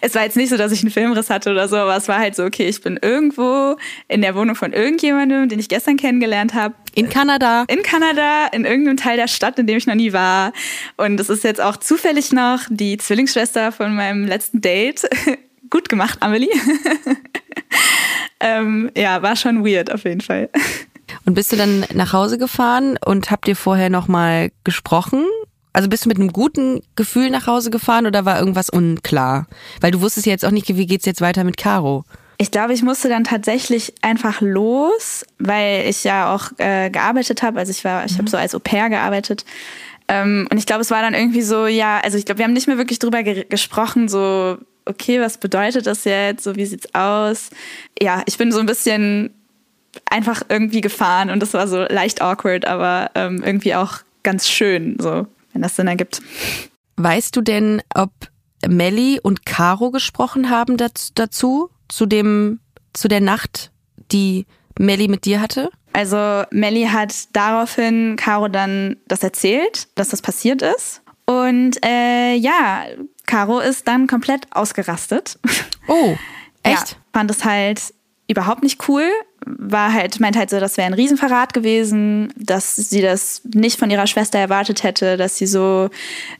es 0.00 0.14
war 0.14 0.24
jetzt 0.24 0.36
nicht 0.36 0.50
so, 0.50 0.56
dass 0.56 0.70
ich 0.70 0.82
einen 0.82 0.90
Filmriss 0.90 1.30
hatte 1.30 1.50
oder 1.50 1.66
so, 1.66 1.76
aber 1.76 1.96
es 1.96 2.08
war 2.08 2.18
halt 2.18 2.36
so, 2.36 2.44
okay, 2.44 2.68
ich 2.68 2.82
bin 2.82 2.98
irgendwo 3.00 3.76
in 4.06 4.20
der 4.20 4.34
Wohnung 4.34 4.54
von 4.54 4.72
irgendjemandem, 4.72 5.48
den 5.48 5.58
ich 5.58 5.68
gestern 5.68 5.96
kennengelernt 5.96 6.52
habe. 6.52 6.74
In 6.98 7.08
Kanada? 7.08 7.64
In 7.68 7.84
Kanada, 7.84 8.48
in 8.48 8.64
irgendeinem 8.64 8.96
Teil 8.96 9.16
der 9.16 9.28
Stadt, 9.28 9.56
in 9.60 9.68
dem 9.68 9.76
ich 9.76 9.86
noch 9.86 9.94
nie 9.94 10.12
war. 10.12 10.52
Und 10.96 11.20
es 11.20 11.28
ist 11.28 11.44
jetzt 11.44 11.60
auch 11.60 11.76
zufällig 11.76 12.32
noch 12.32 12.62
die 12.70 12.98
Zwillingsschwester 12.98 13.70
von 13.70 13.94
meinem 13.94 14.26
letzten 14.26 14.60
Date. 14.60 15.08
Gut 15.70 15.88
gemacht, 15.88 16.18
Amelie. 16.20 16.50
ähm, 18.40 18.90
ja, 18.96 19.22
war 19.22 19.36
schon 19.36 19.64
weird 19.64 19.92
auf 19.92 20.02
jeden 20.02 20.22
Fall. 20.22 20.50
Und 21.24 21.34
bist 21.34 21.52
du 21.52 21.56
dann 21.56 21.84
nach 21.94 22.12
Hause 22.12 22.36
gefahren 22.36 22.98
und 23.04 23.30
habt 23.30 23.46
ihr 23.46 23.56
vorher 23.56 23.90
nochmal 23.90 24.50
gesprochen? 24.64 25.24
Also 25.72 25.88
bist 25.88 26.04
du 26.04 26.08
mit 26.08 26.18
einem 26.18 26.32
guten 26.32 26.82
Gefühl 26.96 27.30
nach 27.30 27.46
Hause 27.46 27.70
gefahren 27.70 28.06
oder 28.06 28.24
war 28.24 28.40
irgendwas 28.40 28.70
unklar? 28.70 29.46
Weil 29.80 29.92
du 29.92 30.00
wusstest 30.00 30.26
ja 30.26 30.32
jetzt 30.32 30.44
auch 30.44 30.50
nicht, 30.50 30.66
wie 30.66 30.86
geht's 30.86 31.06
jetzt 31.06 31.20
weiter 31.20 31.44
mit 31.44 31.56
Caro? 31.56 32.04
Ich 32.40 32.52
glaube, 32.52 32.72
ich 32.72 32.82
musste 32.82 33.08
dann 33.08 33.24
tatsächlich 33.24 33.94
einfach 34.00 34.40
los, 34.40 35.26
weil 35.38 35.86
ich 35.88 36.04
ja 36.04 36.32
auch 36.32 36.52
äh, 36.58 36.88
gearbeitet 36.88 37.42
habe. 37.42 37.58
Also 37.58 37.72
ich 37.72 37.84
war, 37.84 38.04
ich 38.04 38.16
habe 38.16 38.30
so 38.30 38.36
als 38.36 38.54
Au 38.54 38.60
pair 38.60 38.88
gearbeitet. 38.88 39.44
Ähm, 40.06 40.46
und 40.50 40.56
ich 40.56 40.64
glaube, 40.64 40.82
es 40.82 40.90
war 40.92 41.02
dann 41.02 41.14
irgendwie 41.14 41.42
so, 41.42 41.66
ja, 41.66 42.00
also 42.00 42.16
ich 42.16 42.24
glaube, 42.24 42.38
wir 42.38 42.44
haben 42.44 42.52
nicht 42.52 42.68
mehr 42.68 42.78
wirklich 42.78 43.00
drüber 43.00 43.24
ge 43.24 43.44
gesprochen, 43.48 44.08
so, 44.08 44.56
okay, 44.86 45.20
was 45.20 45.38
bedeutet 45.38 45.86
das 45.86 46.04
jetzt? 46.04 46.44
So, 46.44 46.54
wie 46.54 46.64
sieht's 46.64 46.94
aus? 46.94 47.50
Ja, 48.00 48.22
ich 48.26 48.38
bin 48.38 48.52
so 48.52 48.60
ein 48.60 48.66
bisschen 48.66 49.34
einfach 50.08 50.42
irgendwie 50.48 50.80
gefahren 50.80 51.30
und 51.30 51.40
das 51.40 51.54
war 51.54 51.66
so 51.66 51.82
leicht 51.82 52.22
awkward, 52.22 52.66
aber 52.66 53.10
ähm, 53.16 53.42
irgendwie 53.44 53.74
auch 53.74 53.98
ganz 54.22 54.48
schön, 54.48 54.96
so, 55.00 55.26
wenn 55.52 55.62
das 55.62 55.76
Sinn 55.76 55.88
ergibt. 55.88 56.22
Weißt 56.96 57.34
du 57.34 57.40
denn, 57.40 57.82
ob 57.94 58.10
Melly 58.66 59.20
und 59.22 59.44
Caro 59.44 59.90
gesprochen 59.90 60.50
haben 60.50 60.76
dazu 60.76 61.70
zu 61.88 62.06
dem, 62.06 62.60
zu 62.92 63.08
der 63.08 63.20
Nacht, 63.20 63.70
die 64.12 64.46
Melly 64.78 65.08
mit 65.08 65.24
dir 65.24 65.40
hatte? 65.40 65.70
Also 65.92 66.44
Melly 66.50 66.84
hat 66.84 67.14
daraufhin 67.32 68.16
Caro 68.16 68.48
dann 68.48 68.96
das 69.08 69.22
erzählt, 69.22 69.88
dass 69.96 70.08
das 70.08 70.22
passiert 70.22 70.62
ist. 70.62 71.02
Und 71.26 71.84
äh, 71.84 72.34
ja, 72.34 72.84
Caro 73.26 73.58
ist 73.58 73.88
dann 73.88 74.06
komplett 74.06 74.46
ausgerastet. 74.50 75.38
Oh, 75.88 76.16
echt? 76.62 76.92
Ja, 76.92 76.96
fand 77.12 77.30
es 77.30 77.44
halt 77.44 77.92
überhaupt 78.28 78.62
nicht 78.62 78.88
cool. 78.88 79.04
War 79.46 79.92
halt, 79.92 80.20
meint 80.20 80.36
halt 80.36 80.50
so, 80.50 80.60
das 80.60 80.76
wäre 80.76 80.86
ein 80.86 80.94
Riesenverrat 80.94 81.54
gewesen, 81.54 82.32
dass 82.36 82.76
sie 82.76 83.00
das 83.00 83.42
nicht 83.54 83.78
von 83.78 83.90
ihrer 83.90 84.06
Schwester 84.06 84.38
erwartet 84.38 84.82
hätte, 84.82 85.16
dass 85.16 85.36
sie 85.36 85.46
so 85.46 85.90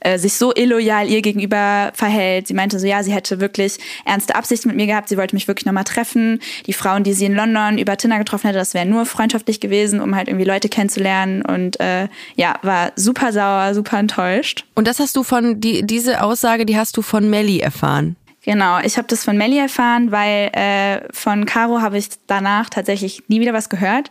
äh, 0.01 0.17
sich 0.17 0.33
so 0.33 0.53
illoyal 0.53 1.09
ihr 1.09 1.21
gegenüber 1.21 1.91
verhält. 1.93 2.47
Sie 2.47 2.53
meinte 2.53 2.79
so, 2.79 2.85
ja, 2.85 3.01
sie 3.03 3.13
hätte 3.13 3.39
wirklich 3.39 3.77
ernste 4.05 4.35
Absichten 4.35 4.67
mit 4.67 4.77
mir 4.77 4.87
gehabt, 4.87 5.09
sie 5.09 5.17
wollte 5.17 5.35
mich 5.35 5.47
wirklich 5.47 5.65
nochmal 5.65 5.85
treffen. 5.85 6.39
Die 6.65 6.73
Frauen, 6.73 7.03
die 7.03 7.13
sie 7.13 7.25
in 7.25 7.35
London 7.35 7.77
über 7.77 7.97
Tinder 7.97 8.19
getroffen 8.19 8.47
hätte, 8.47 8.59
das 8.59 8.73
wäre 8.73 8.85
nur 8.85 9.05
freundschaftlich 9.05 9.59
gewesen, 9.59 10.01
um 10.01 10.15
halt 10.15 10.27
irgendwie 10.27 10.45
Leute 10.45 10.69
kennenzulernen. 10.69 11.41
Und 11.41 11.79
äh, 11.79 12.09
ja, 12.35 12.55
war 12.63 12.91
super 12.95 13.31
sauer, 13.31 13.73
super 13.73 13.97
enttäuscht. 13.97 14.65
Und 14.75 14.87
das 14.87 14.99
hast 14.99 15.15
du 15.15 15.23
von, 15.23 15.61
die, 15.61 15.85
diese 15.85 16.21
Aussage, 16.21 16.65
die 16.65 16.77
hast 16.77 16.97
du 16.97 17.01
von 17.01 17.29
Melly 17.29 17.59
erfahren. 17.59 18.15
Genau, 18.49 18.79
ich 18.79 18.97
habe 18.97 19.07
das 19.07 19.25
von 19.25 19.37
Melly 19.37 19.59
erfahren, 19.59 20.11
weil 20.11 20.49
äh, 20.53 21.01
von 21.13 21.45
Caro 21.45 21.81
habe 21.81 21.99
ich 21.99 22.09
danach 22.25 22.71
tatsächlich 22.71 23.21
nie 23.27 23.41
wieder 23.41 23.53
was 23.53 23.69
gehört. 23.69 24.09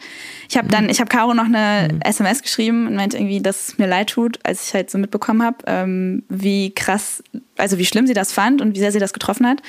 Ich 0.48 0.56
habe 0.56 0.68
dann, 0.68 0.88
ich 0.88 1.00
habe 1.00 1.08
Caro 1.08 1.34
noch 1.34 1.46
eine 1.46 1.88
mhm. 1.92 2.00
SMS 2.02 2.40
geschrieben 2.42 2.86
und 2.86 2.94
meinte 2.94 3.16
irgendwie, 3.16 3.42
dass 3.42 3.70
es 3.70 3.78
mir 3.78 3.88
leid 3.88 4.10
tut, 4.10 4.38
als 4.44 4.68
ich 4.68 4.74
halt 4.74 4.92
so 4.92 4.98
mitbekommen 4.98 5.42
habe, 5.42 5.56
ähm, 5.66 6.22
wie 6.28 6.72
krass, 6.72 7.20
also 7.56 7.78
wie 7.78 7.84
schlimm 7.84 8.06
sie 8.06 8.14
das 8.14 8.32
fand 8.32 8.60
und 8.60 8.76
wie 8.76 8.78
sehr 8.78 8.92
sie 8.92 9.00
das 9.00 9.12
getroffen 9.12 9.44
hat. 9.44 9.60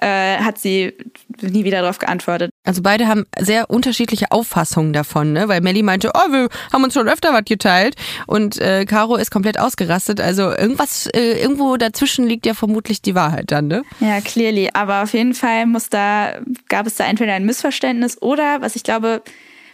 Äh, 0.00 0.38
hat 0.38 0.58
sie 0.58 0.92
nie 1.40 1.64
wieder 1.64 1.80
darauf 1.80 1.98
geantwortet. 1.98 2.50
Also 2.64 2.82
beide 2.82 3.08
haben 3.08 3.26
sehr 3.38 3.68
unterschiedliche 3.68 4.30
Auffassungen 4.30 4.92
davon, 4.92 5.32
ne? 5.32 5.48
Weil 5.48 5.60
Melly 5.60 5.82
meinte, 5.82 6.12
oh, 6.14 6.32
wir 6.32 6.48
haben 6.72 6.84
uns 6.84 6.94
schon 6.94 7.08
öfter 7.08 7.32
was 7.32 7.44
geteilt 7.44 7.96
und 8.26 8.58
äh, 8.60 8.84
Caro 8.84 9.16
ist 9.16 9.30
komplett 9.30 9.58
ausgerastet. 9.58 10.20
Also 10.20 10.50
irgendwas, 10.50 11.06
äh, 11.08 11.40
irgendwo 11.40 11.76
dazwischen 11.76 12.26
liegt 12.26 12.46
ja 12.46 12.54
vermutlich 12.54 13.02
die 13.02 13.14
Wahrheit 13.14 13.50
dann, 13.50 13.66
ne? 13.66 13.82
Ja, 14.04 14.20
clearly. 14.20 14.68
Aber 14.74 15.02
auf 15.02 15.14
jeden 15.14 15.34
Fall 15.34 15.66
muss 15.66 15.88
da, 15.88 16.34
gab 16.68 16.86
es 16.86 16.96
da 16.96 17.04
entweder 17.04 17.32
ein 17.32 17.46
Missverständnis 17.46 18.20
oder, 18.20 18.60
was 18.60 18.76
ich 18.76 18.82
glaube, 18.82 19.22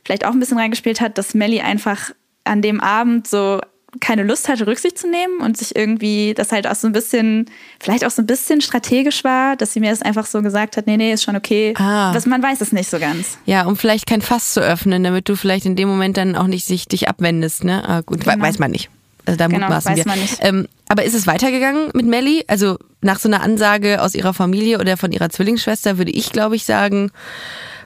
vielleicht 0.04 0.24
auch 0.24 0.30
ein 0.30 0.38
bisschen 0.38 0.58
reingespielt 0.58 1.00
hat, 1.00 1.18
dass 1.18 1.34
Melly 1.34 1.60
einfach 1.60 2.12
an 2.44 2.62
dem 2.62 2.80
Abend 2.80 3.26
so 3.26 3.60
keine 3.98 4.22
Lust 4.22 4.48
hatte, 4.48 4.68
Rücksicht 4.68 4.98
zu 4.98 5.08
nehmen 5.08 5.40
und 5.40 5.56
sich 5.56 5.74
irgendwie 5.74 6.32
das 6.34 6.52
halt 6.52 6.68
auch 6.68 6.76
so 6.76 6.86
ein 6.86 6.92
bisschen, 6.92 7.46
vielleicht 7.80 8.04
auch 8.04 8.10
so 8.12 8.22
ein 8.22 8.26
bisschen 8.26 8.60
strategisch 8.60 9.24
war, 9.24 9.56
dass 9.56 9.72
sie 9.72 9.80
mir 9.80 9.90
das 9.90 10.00
einfach 10.00 10.26
so 10.26 10.42
gesagt 10.42 10.76
hat, 10.76 10.86
nee, 10.86 10.96
nee, 10.96 11.12
ist 11.12 11.24
schon 11.24 11.34
okay. 11.34 11.74
Ah. 11.76 12.12
Das, 12.12 12.24
man 12.24 12.40
weiß 12.40 12.60
es 12.60 12.70
nicht 12.70 12.88
so 12.88 13.00
ganz. 13.00 13.38
Ja, 13.46 13.64
um 13.64 13.76
vielleicht 13.76 14.06
kein 14.06 14.22
Fass 14.22 14.54
zu 14.54 14.60
öffnen, 14.60 15.02
damit 15.02 15.28
du 15.28 15.34
vielleicht 15.34 15.66
in 15.66 15.74
dem 15.74 15.88
Moment 15.88 16.16
dann 16.16 16.36
auch 16.36 16.46
nicht 16.46 16.66
sich 16.66 16.86
dich 16.86 17.08
abwendest, 17.08 17.64
ne? 17.64 17.82
Ah, 17.88 18.02
gut, 18.02 18.22
genau. 18.22 18.40
weiß 18.40 18.60
man 18.60 18.70
nicht. 18.70 18.90
Also 19.26 19.36
da 19.36 19.48
genau, 19.48 19.66
mutmaßen 19.66 19.96
wir. 19.96 20.04
Ähm, 20.40 20.68
aber 20.88 21.04
ist 21.04 21.14
es 21.14 21.26
weitergegangen 21.26 21.90
mit 21.92 22.06
Melly? 22.06 22.44
Also 22.46 22.78
nach 23.02 23.18
so 23.18 23.28
einer 23.28 23.42
Ansage 23.42 24.02
aus 24.02 24.14
ihrer 24.14 24.34
Familie 24.34 24.78
oder 24.78 24.96
von 24.96 25.12
ihrer 25.12 25.30
Zwillingsschwester 25.30 25.98
würde 25.98 26.10
ich, 26.10 26.32
glaube 26.32 26.56
ich, 26.56 26.64
sagen, 26.64 27.10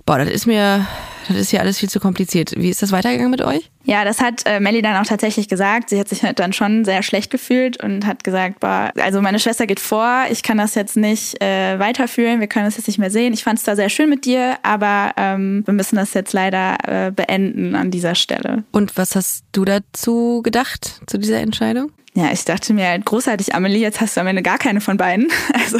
boah, 0.07 0.19
das 0.19 0.29
ist 0.29 0.47
mir, 0.47 0.87
das 1.29 1.37
ist 1.37 1.53
ja 1.53 1.61
alles 1.61 1.79
viel 1.79 1.89
zu 1.89 2.01
kompliziert. 2.01 2.53
Wie 2.57 2.69
ist 2.69 2.83
das 2.83 2.93
weitergegangen 2.93 3.31
mit 3.31 3.43
euch? 3.43 3.71
Ja, 3.85 4.05
das 4.05 4.21
hat 4.21 4.43
äh, 4.47 4.61
Melly 4.61 4.83
dann 4.83 4.97
auch 4.97 5.07
tatsächlich 5.07 5.49
gesagt. 5.49 5.91
Sie 5.91 5.99
hat 5.99 6.09
sich 6.09 6.23
halt 6.23 6.39
dann 6.39 6.53
schon 6.53 6.85
sehr 6.85 7.03
schlecht 7.03 7.31
gefühlt 7.31 7.83
und 7.83 8.07
hat 8.07 8.25
gesagt, 8.25 8.61
boah, 8.61 8.93
also 9.01 9.21
meine 9.21 9.39
Schwester 9.39 9.67
geht 9.67 9.81
vor, 9.81 10.25
ich 10.31 10.43
kann 10.43 10.59
das 10.59 10.75
jetzt 10.75 10.97
nicht 10.97 11.41
äh, 11.43 11.79
weiterführen, 11.79 12.41
wir 12.41 12.47
können 12.47 12.67
das 12.67 12.77
jetzt 12.77 12.87
nicht 12.87 12.99
mehr 12.99 13.11
sehen. 13.11 13.33
Ich 13.33 13.45
fand 13.45 13.59
es 13.59 13.65
da 13.65 13.77
sehr 13.77 13.89
schön 13.89 14.11
mit 14.11 14.25
dir, 14.25 14.57
aber 14.63 15.13
ähm, 15.17 15.63
wir 15.67 15.75
müssen 15.75 15.97
das 15.97 16.15
jetzt 16.15 16.33
leider 16.33 16.77
äh, 16.87 17.11
beenden 17.11 17.75
an 17.75 17.91
dieser 17.91 18.15
Stelle. 18.15 18.65
Und 18.73 18.97
was 18.97 19.17
hast 19.17 19.45
du 19.53 19.65
dazu 19.65 20.41
gedacht, 20.43 21.01
zu 21.07 21.19
dieser 21.19 21.41
Entscheidung? 21.41 21.93
Ja, 22.17 22.31
ich 22.31 22.45
dachte 22.45 22.73
mir 22.73 22.87
halt 22.87 23.05
großartig, 23.05 23.57
Amelie, 23.57 23.81
jetzt 23.81 24.01
hast 24.01 24.17
du 24.17 24.21
am 24.21 24.29
Ende 24.29 24.43
gar 24.43 24.59
keine 24.59 24.81
von 24.81 24.97
beiden. 24.97 25.29
Also 25.53 25.79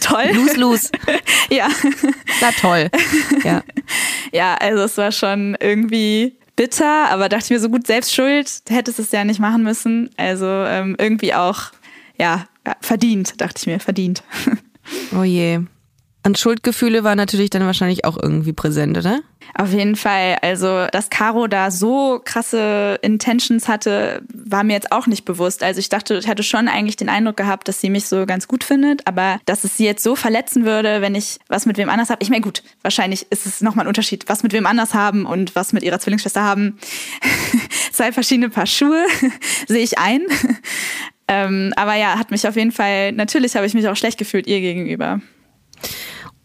toll. 0.00 0.30
Lose, 0.32 0.56
lose. 0.56 0.90
ja. 1.50 1.68
Na 2.40 2.50
toll. 2.52 2.90
Ja. 3.44 3.62
ja, 4.32 4.54
also 4.54 4.84
es 4.84 4.96
war 4.96 5.12
schon 5.12 5.56
irgendwie 5.60 6.36
bitter, 6.54 7.08
aber 7.10 7.28
dachte 7.28 7.44
ich 7.44 7.50
mir 7.50 7.60
so 7.60 7.68
gut, 7.68 7.86
selbst 7.86 8.14
schuld, 8.14 8.48
hättest 8.68 8.98
es 8.98 9.12
ja 9.12 9.24
nicht 9.24 9.40
machen 9.40 9.62
müssen. 9.62 10.10
Also 10.16 10.46
ähm, 10.46 10.96
irgendwie 10.98 11.34
auch, 11.34 11.72
ja, 12.18 12.46
verdient, 12.80 13.40
dachte 13.40 13.60
ich 13.60 13.66
mir, 13.66 13.80
verdient. 13.80 14.22
Oh 15.18 15.24
je. 15.24 15.60
Und 16.26 16.36
Schuldgefühle 16.38 17.04
waren 17.04 17.18
natürlich 17.18 17.50
dann 17.50 17.64
wahrscheinlich 17.66 18.04
auch 18.04 18.20
irgendwie 18.20 18.52
präsent, 18.52 18.98
oder? 18.98 19.20
Auf 19.54 19.72
jeden 19.72 19.94
Fall. 19.94 20.38
Also, 20.42 20.88
dass 20.90 21.08
Caro 21.08 21.46
da 21.46 21.70
so 21.70 22.20
krasse 22.24 22.98
Intentions 23.00 23.68
hatte, 23.68 24.22
war 24.34 24.64
mir 24.64 24.72
jetzt 24.72 24.90
auch 24.90 25.06
nicht 25.06 25.24
bewusst. 25.24 25.62
Also, 25.62 25.78
ich 25.78 25.88
dachte, 25.88 26.16
ich 26.16 26.26
hatte 26.26 26.42
schon 26.42 26.66
eigentlich 26.66 26.96
den 26.96 27.08
Eindruck 27.08 27.36
gehabt, 27.36 27.68
dass 27.68 27.80
sie 27.80 27.90
mich 27.90 28.08
so 28.08 28.26
ganz 28.26 28.48
gut 28.48 28.64
findet, 28.64 29.06
aber 29.06 29.38
dass 29.44 29.62
es 29.62 29.76
sie 29.76 29.84
jetzt 29.84 30.02
so 30.02 30.16
verletzen 30.16 30.64
würde, 30.64 31.00
wenn 31.00 31.14
ich 31.14 31.38
was 31.46 31.64
mit 31.64 31.78
wem 31.78 31.88
anders 31.88 32.10
habe. 32.10 32.24
Ich 32.24 32.28
meine, 32.28 32.42
gut, 32.42 32.64
wahrscheinlich 32.82 33.28
ist 33.30 33.46
es 33.46 33.60
nochmal 33.60 33.84
ein 33.84 33.88
Unterschied, 33.88 34.24
was 34.26 34.42
mit 34.42 34.52
wem 34.52 34.66
anders 34.66 34.94
haben 34.94 35.26
und 35.26 35.54
was 35.54 35.72
mit 35.72 35.84
ihrer 35.84 36.00
Zwillingsschwester 36.00 36.42
haben. 36.42 36.76
Zwei 37.92 38.10
verschiedene 38.10 38.50
Paar 38.50 38.66
Schuhe, 38.66 39.06
sehe 39.68 39.84
ich 39.84 39.96
ein. 39.98 40.22
Ähm, 41.28 41.72
aber 41.76 41.94
ja, 41.94 42.18
hat 42.18 42.32
mich 42.32 42.48
auf 42.48 42.56
jeden 42.56 42.72
Fall, 42.72 43.12
natürlich 43.12 43.54
habe 43.54 43.66
ich 43.66 43.74
mich 43.74 43.86
auch 43.86 43.96
schlecht 43.96 44.18
gefühlt 44.18 44.48
ihr 44.48 44.60
gegenüber. 44.60 45.20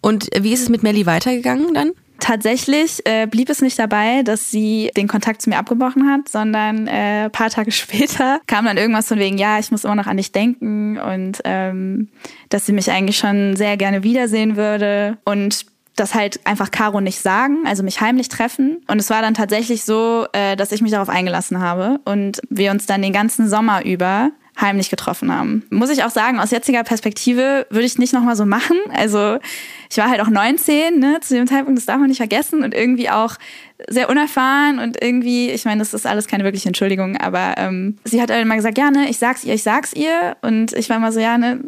Und 0.01 0.29
wie 0.37 0.53
ist 0.53 0.61
es 0.61 0.69
mit 0.69 0.83
Melly 0.83 1.05
weitergegangen 1.05 1.73
dann? 1.73 1.91
Tatsächlich 2.19 3.01
äh, 3.05 3.25
blieb 3.25 3.49
es 3.49 3.63
nicht 3.63 3.79
dabei, 3.79 4.21
dass 4.21 4.51
sie 4.51 4.91
den 4.95 5.07
Kontakt 5.07 5.41
zu 5.41 5.49
mir 5.49 5.57
abgebrochen 5.57 6.07
hat, 6.07 6.29
sondern 6.29 6.87
äh, 6.87 7.31
paar 7.31 7.49
Tage 7.49 7.71
später 7.71 8.39
kam 8.45 8.65
dann 8.65 8.77
irgendwas 8.77 9.07
von 9.07 9.17
wegen, 9.17 9.39
ja, 9.39 9.57
ich 9.57 9.71
muss 9.71 9.83
immer 9.83 9.95
noch 9.95 10.05
an 10.05 10.17
dich 10.17 10.31
denken 10.31 10.99
und 10.99 11.41
ähm, 11.45 12.09
dass 12.49 12.67
sie 12.67 12.73
mich 12.73 12.91
eigentlich 12.91 13.17
schon 13.17 13.55
sehr 13.55 13.75
gerne 13.75 14.03
wiedersehen 14.03 14.55
würde 14.55 15.17
und 15.25 15.65
das 15.95 16.13
halt 16.13 16.39
einfach 16.45 16.71
Caro 16.71 17.01
nicht 17.01 17.19
sagen, 17.19 17.63
also 17.65 17.83
mich 17.83 18.01
heimlich 18.01 18.29
treffen. 18.29 18.83
Und 18.87 18.99
es 18.99 19.09
war 19.09 19.21
dann 19.21 19.33
tatsächlich 19.33 19.83
so, 19.83 20.25
äh, 20.31 20.55
dass 20.55 20.71
ich 20.71 20.81
mich 20.81 20.91
darauf 20.91 21.09
eingelassen 21.09 21.59
habe 21.59 21.99
und 22.05 22.39
wir 22.49 22.71
uns 22.71 22.85
dann 22.85 23.01
den 23.01 23.13
ganzen 23.13 23.49
Sommer 23.49 23.83
über 23.83 24.31
heimlich 24.61 24.89
getroffen 24.89 25.33
haben. 25.33 25.63
Muss 25.69 25.89
ich 25.89 26.03
auch 26.03 26.09
sagen, 26.09 26.39
aus 26.39 26.51
jetziger 26.51 26.83
Perspektive 26.83 27.65
würde 27.69 27.85
ich 27.85 27.97
nicht 27.97 28.13
nochmal 28.13 28.35
so 28.35 28.45
machen. 28.45 28.77
Also 28.93 29.39
ich 29.89 29.97
war 29.97 30.09
halt 30.09 30.21
auch 30.21 30.29
19, 30.29 30.99
ne, 30.99 31.19
zu 31.21 31.33
dem 31.35 31.47
Zeitpunkt, 31.47 31.77
das 31.77 31.85
darf 31.85 31.97
man 31.97 32.07
nicht 32.07 32.17
vergessen 32.17 32.63
und 32.63 32.73
irgendwie 32.73 33.09
auch 33.09 33.35
sehr 33.89 34.09
unerfahren 34.09 34.79
und 34.79 35.01
irgendwie, 35.01 35.49
ich 35.49 35.65
meine, 35.65 35.79
das 35.79 35.93
ist 35.93 36.05
alles 36.05 36.27
keine 36.27 36.43
wirkliche 36.43 36.69
Entschuldigung, 36.69 37.17
aber 37.17 37.55
ähm, 37.57 37.97
sie 38.03 38.21
hat 38.21 38.29
halt 38.29 38.41
immer 38.41 38.55
gesagt, 38.55 38.77
ja, 38.77 38.91
ne, 38.91 39.09
ich 39.09 39.17
sag's 39.17 39.43
ihr, 39.43 39.55
ich 39.55 39.63
sag's 39.63 39.93
ihr 39.93 40.37
und 40.41 40.73
ich 40.73 40.89
war 40.89 40.97
immer 40.97 41.11
so, 41.11 41.19
ja, 41.19 41.37
ne, 41.37 41.59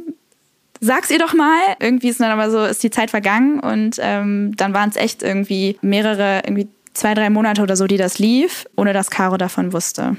sag's 0.80 1.10
ihr 1.10 1.20
doch 1.20 1.34
mal. 1.34 1.60
Irgendwie 1.80 2.10
ist 2.10 2.20
dann 2.20 2.32
aber 2.32 2.52
so, 2.52 2.64
ist 2.64 2.84
die 2.84 2.92
Zeit 2.92 3.10
vergangen 3.10 3.60
und 3.60 3.98
ähm, 4.00 4.56
dann 4.56 4.74
waren 4.74 4.90
es 4.90 4.96
echt 4.96 5.24
irgendwie 5.24 5.78
mehrere, 5.82 6.42
irgendwie 6.46 6.68
zwei, 6.94 7.14
drei 7.14 7.30
Monate 7.30 7.62
oder 7.62 7.76
so, 7.76 7.88
die 7.88 7.98
das 7.98 8.20
lief, 8.20 8.66
ohne 8.76 8.94
dass 8.94 9.10
Caro 9.10 9.38
davon 9.38 9.74
wusste. 9.74 10.18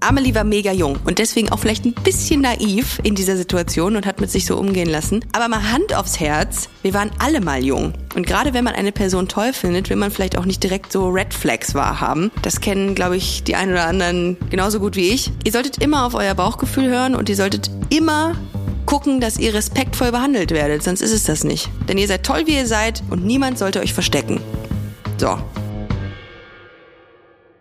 Amelie 0.00 0.34
war 0.34 0.44
mega 0.44 0.72
jung 0.72 0.96
und 1.04 1.18
deswegen 1.18 1.50
auch 1.50 1.58
vielleicht 1.58 1.84
ein 1.84 1.92
bisschen 1.92 2.42
naiv 2.42 3.00
in 3.02 3.14
dieser 3.14 3.36
Situation 3.36 3.96
und 3.96 4.06
hat 4.06 4.20
mit 4.20 4.30
sich 4.30 4.46
so 4.46 4.56
umgehen 4.56 4.88
lassen. 4.88 5.24
Aber 5.32 5.48
mal 5.48 5.72
Hand 5.72 5.94
aufs 5.94 6.20
Herz, 6.20 6.68
wir 6.82 6.94
waren 6.94 7.10
alle 7.18 7.40
mal 7.40 7.64
jung. 7.64 7.92
Und 8.14 8.26
gerade 8.26 8.54
wenn 8.54 8.64
man 8.64 8.74
eine 8.74 8.92
Person 8.92 9.28
toll 9.28 9.52
findet, 9.52 9.90
will 9.90 9.96
man 9.96 10.10
vielleicht 10.10 10.38
auch 10.38 10.44
nicht 10.44 10.62
direkt 10.62 10.92
so 10.92 11.08
Red 11.08 11.34
Flags 11.34 11.74
wahrhaben. 11.74 12.30
Das 12.42 12.60
kennen, 12.60 12.94
glaube 12.94 13.16
ich, 13.16 13.42
die 13.44 13.56
einen 13.56 13.72
oder 13.72 13.86
anderen 13.86 14.36
genauso 14.50 14.80
gut 14.80 14.96
wie 14.96 15.08
ich. 15.08 15.32
Ihr 15.44 15.52
solltet 15.52 15.82
immer 15.82 16.06
auf 16.06 16.14
euer 16.14 16.34
Bauchgefühl 16.34 16.88
hören 16.88 17.14
und 17.14 17.28
ihr 17.28 17.36
solltet 17.36 17.70
immer 17.90 18.34
gucken, 18.86 19.20
dass 19.20 19.38
ihr 19.38 19.52
respektvoll 19.52 20.12
behandelt 20.12 20.50
werdet, 20.50 20.82
sonst 20.82 21.02
ist 21.02 21.12
es 21.12 21.24
das 21.24 21.44
nicht. 21.44 21.68
Denn 21.88 21.98
ihr 21.98 22.06
seid 22.06 22.24
toll, 22.24 22.46
wie 22.46 22.54
ihr 22.54 22.66
seid 22.66 23.02
und 23.10 23.24
niemand 23.24 23.58
sollte 23.58 23.80
euch 23.80 23.92
verstecken. 23.92 24.40
So, 25.18 25.36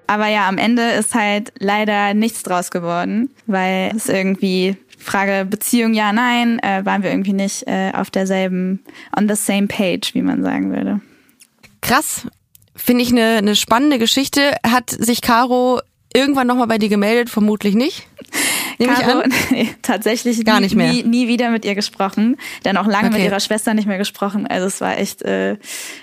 aber 0.08 0.28
ja, 0.28 0.48
am 0.48 0.58
Ende 0.58 0.84
ist 0.91 1.13
halt 1.13 1.54
leider 1.60 2.13
nichts 2.13 2.43
draus 2.43 2.72
geworden, 2.72 3.30
weil 3.46 3.91
es 3.96 4.10
irgendwie 4.10 4.78
Frage 4.98 5.46
Beziehung 5.46 5.93
ja, 5.93 6.12
nein, 6.12 6.60
äh, 6.60 6.86
waren 6.86 7.04
wir 7.04 7.12
irgendwie 7.12 7.34
nicht 7.34 7.67
äh, 7.67 7.91
auf 7.93 8.10
derselben, 8.10 8.84
on 9.15 9.30
the 9.30 9.36
same 9.36 9.67
page, 9.67 10.13
wie 10.13 10.22
man 10.22 10.43
sagen 10.43 10.74
würde. 10.74 11.02
Krass. 11.82 12.28
Finde 12.76 13.04
ich 13.04 13.12
eine, 13.12 13.38
eine 13.38 13.56
spannende 13.56 14.00
Geschichte. 14.00 14.56
Hat 14.65 14.89
sich 14.89 15.22
Caro 15.22 15.82
irgendwann 16.13 16.48
nochmal 16.48 16.67
bei 16.67 16.78
dir 16.78 16.89
gemeldet? 16.89 17.30
Vermutlich 17.30 17.76
nicht. 17.76 18.08
Nehme 18.77 18.93
Caro? 18.93 19.23
Nee, 19.51 19.69
tatsächlich 19.81 20.43
Gar 20.45 20.55
nie, 20.55 20.65
nicht 20.65 20.75
mehr. 20.75 20.91
Nie, 20.91 21.03
nie 21.03 21.27
wieder 21.27 21.49
mit 21.49 21.65
ihr 21.65 21.75
gesprochen. 21.75 22.37
Dann 22.63 22.77
auch 22.77 22.85
lange 22.85 23.09
okay. 23.09 23.17
mit 23.17 23.25
ihrer 23.25 23.39
Schwester 23.39 23.73
nicht 23.73 23.87
mehr 23.87 23.97
gesprochen. 23.97 24.47
Also 24.47 24.67
es 24.67 24.81
war 24.81 24.97
echt, 24.97 25.23
äh, 25.23 25.57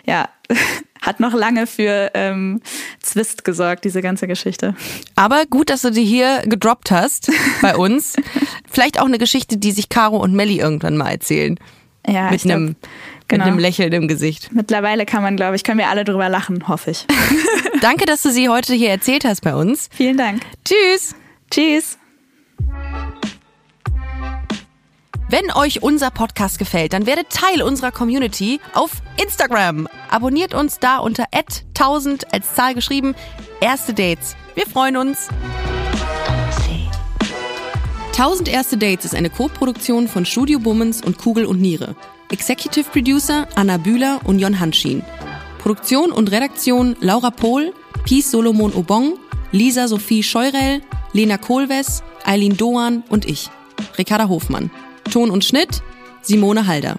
ja, 0.04 0.28
hat 1.00 1.20
noch 1.20 1.34
lange 1.34 1.66
für 1.66 2.10
ähm, 2.14 2.60
Zwist 3.00 3.44
gesorgt, 3.44 3.84
diese 3.84 4.02
ganze 4.02 4.26
Geschichte. 4.26 4.74
Aber 5.14 5.44
gut, 5.46 5.70
dass 5.70 5.82
du 5.82 5.90
die 5.90 6.04
hier 6.04 6.42
gedroppt 6.44 6.90
hast 6.90 7.30
bei 7.62 7.76
uns. 7.76 8.16
Vielleicht 8.70 9.00
auch 9.00 9.06
eine 9.06 9.18
Geschichte, 9.18 9.56
die 9.56 9.72
sich 9.72 9.88
Caro 9.88 10.16
und 10.16 10.34
Melly 10.34 10.58
irgendwann 10.58 10.96
mal 10.96 11.10
erzählen. 11.10 11.58
Ja, 12.06 12.30
mit 12.30 12.44
einem 12.44 12.76
genau. 13.28 13.44
mit 13.44 13.52
einem 13.52 13.58
Lächeln 13.58 13.92
im 13.94 14.08
Gesicht. 14.08 14.50
Mittlerweile 14.52 15.06
kann 15.06 15.22
man, 15.22 15.36
glaube 15.36 15.56
ich, 15.56 15.64
können 15.64 15.78
wir 15.78 15.88
alle 15.88 16.04
drüber 16.04 16.28
lachen, 16.28 16.68
hoffe 16.68 16.90
ich. 16.90 17.06
Danke, 17.80 18.04
dass 18.04 18.20
du 18.20 18.30
sie 18.30 18.50
heute 18.50 18.74
hier 18.74 18.90
erzählt 18.90 19.24
hast 19.24 19.40
bei 19.40 19.54
uns. 19.54 19.88
Vielen 19.90 20.18
Dank. 20.18 20.42
Tschüss. 20.64 21.14
Tschüss. 21.50 21.98
Wenn 25.34 25.50
euch 25.50 25.82
unser 25.82 26.12
Podcast 26.12 26.60
gefällt, 26.60 26.92
dann 26.92 27.06
werdet 27.06 27.28
Teil 27.28 27.60
unserer 27.60 27.90
Community 27.90 28.60
auf 28.72 29.02
Instagram. 29.20 29.88
Abonniert 30.08 30.54
uns 30.54 30.78
da 30.78 30.98
unter 30.98 31.24
1000 31.32 32.32
als 32.32 32.54
Zahl 32.54 32.72
geschrieben. 32.72 33.16
Erste 33.60 33.94
Dates. 33.94 34.36
Wir 34.54 34.64
freuen 34.64 34.96
uns. 34.96 35.26
1000 38.12 38.48
Erste 38.48 38.76
Dates 38.76 39.06
ist 39.06 39.16
eine 39.16 39.28
Co-Produktion 39.28 40.06
von 40.06 40.24
Studio 40.24 40.60
Bummens 40.60 41.02
und 41.02 41.18
Kugel 41.18 41.46
und 41.46 41.60
Niere. 41.60 41.96
Executive 42.30 42.88
Producer 42.88 43.48
Anna 43.56 43.78
Bühler 43.78 44.20
und 44.22 44.38
Jon 44.38 44.60
Hanschin. 44.60 45.02
Produktion 45.58 46.12
und 46.12 46.30
Redaktion 46.30 46.94
Laura 47.00 47.32
Pohl, 47.32 47.74
Peace 48.04 48.30
Solomon 48.30 48.72
Obong, 48.72 49.14
Lisa 49.50 49.88
Sophie 49.88 50.22
Scheurell, 50.22 50.80
Lena 51.12 51.38
Kohlwes, 51.38 52.04
Eileen 52.24 52.56
Doan 52.56 53.02
und 53.08 53.24
ich, 53.24 53.50
Ricarda 53.98 54.28
Hofmann. 54.28 54.70
Ton 55.10 55.30
und 55.30 55.44
Schnitt 55.44 55.82
Simone 56.22 56.66
Halder. 56.66 56.98